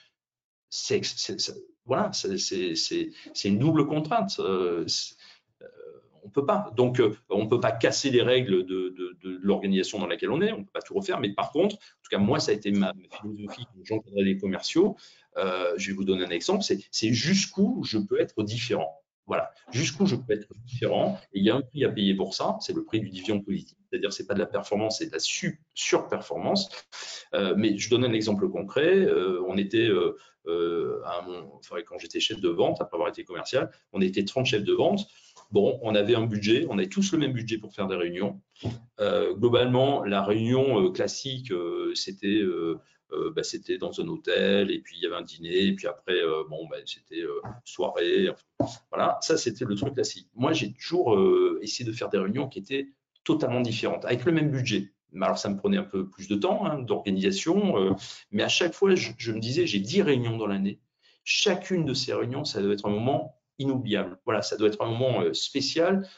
[0.70, 1.02] C'est,
[1.86, 4.36] voilà, c'est une double contrainte.
[4.40, 4.84] Euh,
[5.62, 5.66] euh,
[6.24, 6.72] on peut pas.
[6.76, 10.52] Donc, on peut pas casser les règles de, de, l'organisation dans laquelle on est.
[10.52, 11.20] On peut pas tout refaire.
[11.20, 14.38] Mais par contre, en tout cas, moi, ça a été ma, philosophie quand j'encadrais les
[14.38, 14.96] commerciaux.
[15.36, 19.03] Euh, je vais vous donner un exemple, c'est jusqu'où je peux être différent.
[19.26, 21.18] Voilà, jusqu'où je peux être différent.
[21.32, 23.40] Et il y a un prix à payer pour ça, c'est le prix du division
[23.40, 23.78] politique.
[23.90, 25.18] C'est-à-dire, c'est pas de la performance, c'est de la
[25.74, 26.68] surperformance.
[27.32, 28.96] Euh, mais je donne un exemple concret.
[28.96, 29.88] Euh, on était,
[31.06, 34.64] à enfin, quand j'étais chef de vente, après avoir été commercial, on était 30 chefs
[34.64, 35.06] de vente.
[35.50, 38.40] Bon, on avait un budget, on avait tous le même budget pour faire des réunions.
[38.98, 41.52] globalement, la réunion classique,
[41.94, 42.80] c'était euh,
[43.10, 46.14] bah, c'était dans un hôtel, et puis il y avait un dîner, et puis après,
[46.14, 48.28] euh, bon, bah, c'était euh, soirée.
[48.90, 50.28] voilà, ça c'était le truc classique.
[50.34, 51.18] Moi, j'ai toujours
[51.60, 52.88] essayé de faire des réunions qui étaient
[53.24, 54.92] totalement différentes, avec le même budget.
[55.20, 57.96] Alors, ça me prenait un peu plus de temps hein, d'organisation,
[58.32, 60.80] mais à chaque fois, je, me disais, j'ai 10 réunions dans l'année.
[61.22, 64.18] Chacune de ces réunions, ça doit être un moment inoubliable.
[64.24, 66.08] Voilà, ça doit être un moment spécial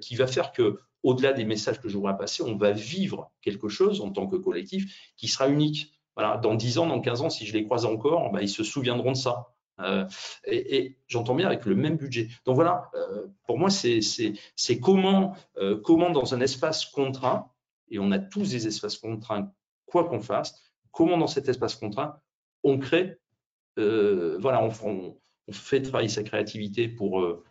[0.00, 3.68] qui va faire que au-delà des messages que j'aurai à passer, on va vivre quelque
[3.68, 5.99] chose en tant que collectif qui sera unique
[6.42, 9.12] dans 10 ans, dans 15 ans, si je les croise encore, bah, ils se souviendront
[9.12, 9.54] de ça.
[9.82, 10.06] Euh,
[10.46, 12.28] et, j'entends bien avec le même budget.
[12.44, 17.50] Donc voilà, euh, pour moi, c'est comment, euh, comment dans un espace contraint,
[17.90, 19.52] et on a tous des espaces contraints,
[19.86, 20.54] quoi qu'on fasse,
[20.92, 22.16] comment dans cet espace contraint,
[22.62, 23.16] on crée,
[23.76, 25.16] voilà, on,
[25.52, 27.42] fait travailler sa créativité pour,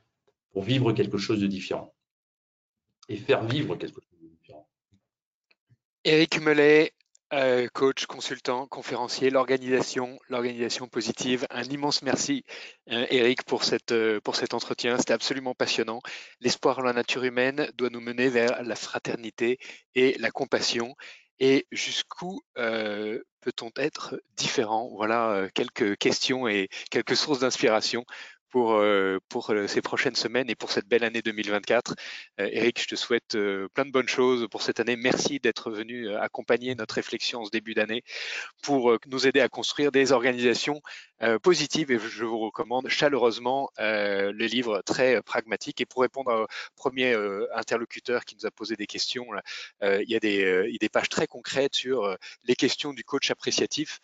[0.56, 1.94] vivre quelque chose de différent
[3.08, 4.68] et faire vivre quelque chose de différent.
[6.04, 6.92] Eric Mellet,
[7.34, 11.46] euh, coach, consultant, conférencier, l'organisation, l'organisation positive.
[11.52, 12.44] Un immense merci,
[12.92, 14.98] euh, Eric, pour, cette, euh, pour cet entretien.
[14.98, 16.02] C'était absolument passionnant.
[16.42, 19.60] L'espoir en la nature humaine doit nous mener vers la fraternité
[19.94, 20.96] et la compassion.
[21.40, 24.90] Et jusqu'où peut-on être différent?
[24.96, 28.04] Voilà quelques questions et quelques sources d'inspiration
[28.50, 31.96] pour, euh, pour euh, ces prochaines semaines et pour cette belle année 2024.
[32.40, 33.38] Euh, Eric, je te souhaite
[33.74, 34.96] plein de bonnes choses pour cette année.
[34.96, 38.04] Merci d'être venu accompagner notre réflexion en ce début d'année
[38.62, 40.82] pour nous aider à construire des organisations
[41.44, 41.92] positives.
[41.92, 45.82] Et je vous recommande chaleureusement le livre très pragmatique.
[45.82, 47.16] Et pour répondre au premier
[47.54, 49.26] interlocuteur qui nous a posé des questions,
[49.82, 53.04] il, y a des, il y a des pages très concrètes sur les questions du
[53.04, 54.00] coach appréciatif.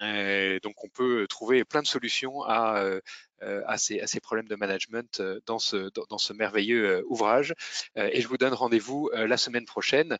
[0.00, 3.00] donc on peut trouver plein de solutions à,
[3.42, 7.54] euh, à ces, problèmes de management euh, dans ce, dans, ce merveilleux euh, ouvrage.
[7.96, 10.18] et je vous donne rendez-vous la semaine prochaine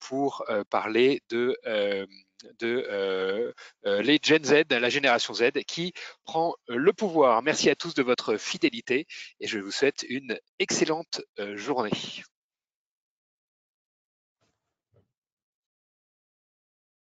[0.00, 1.56] pour parler de
[2.60, 3.52] de
[3.84, 5.92] les Gen Z, la génération Z, qui
[6.24, 7.42] prend le pouvoir.
[7.42, 9.06] Merci à tous de votre fidélité
[9.40, 11.20] et je vous souhaite une excellente
[11.54, 11.90] journée.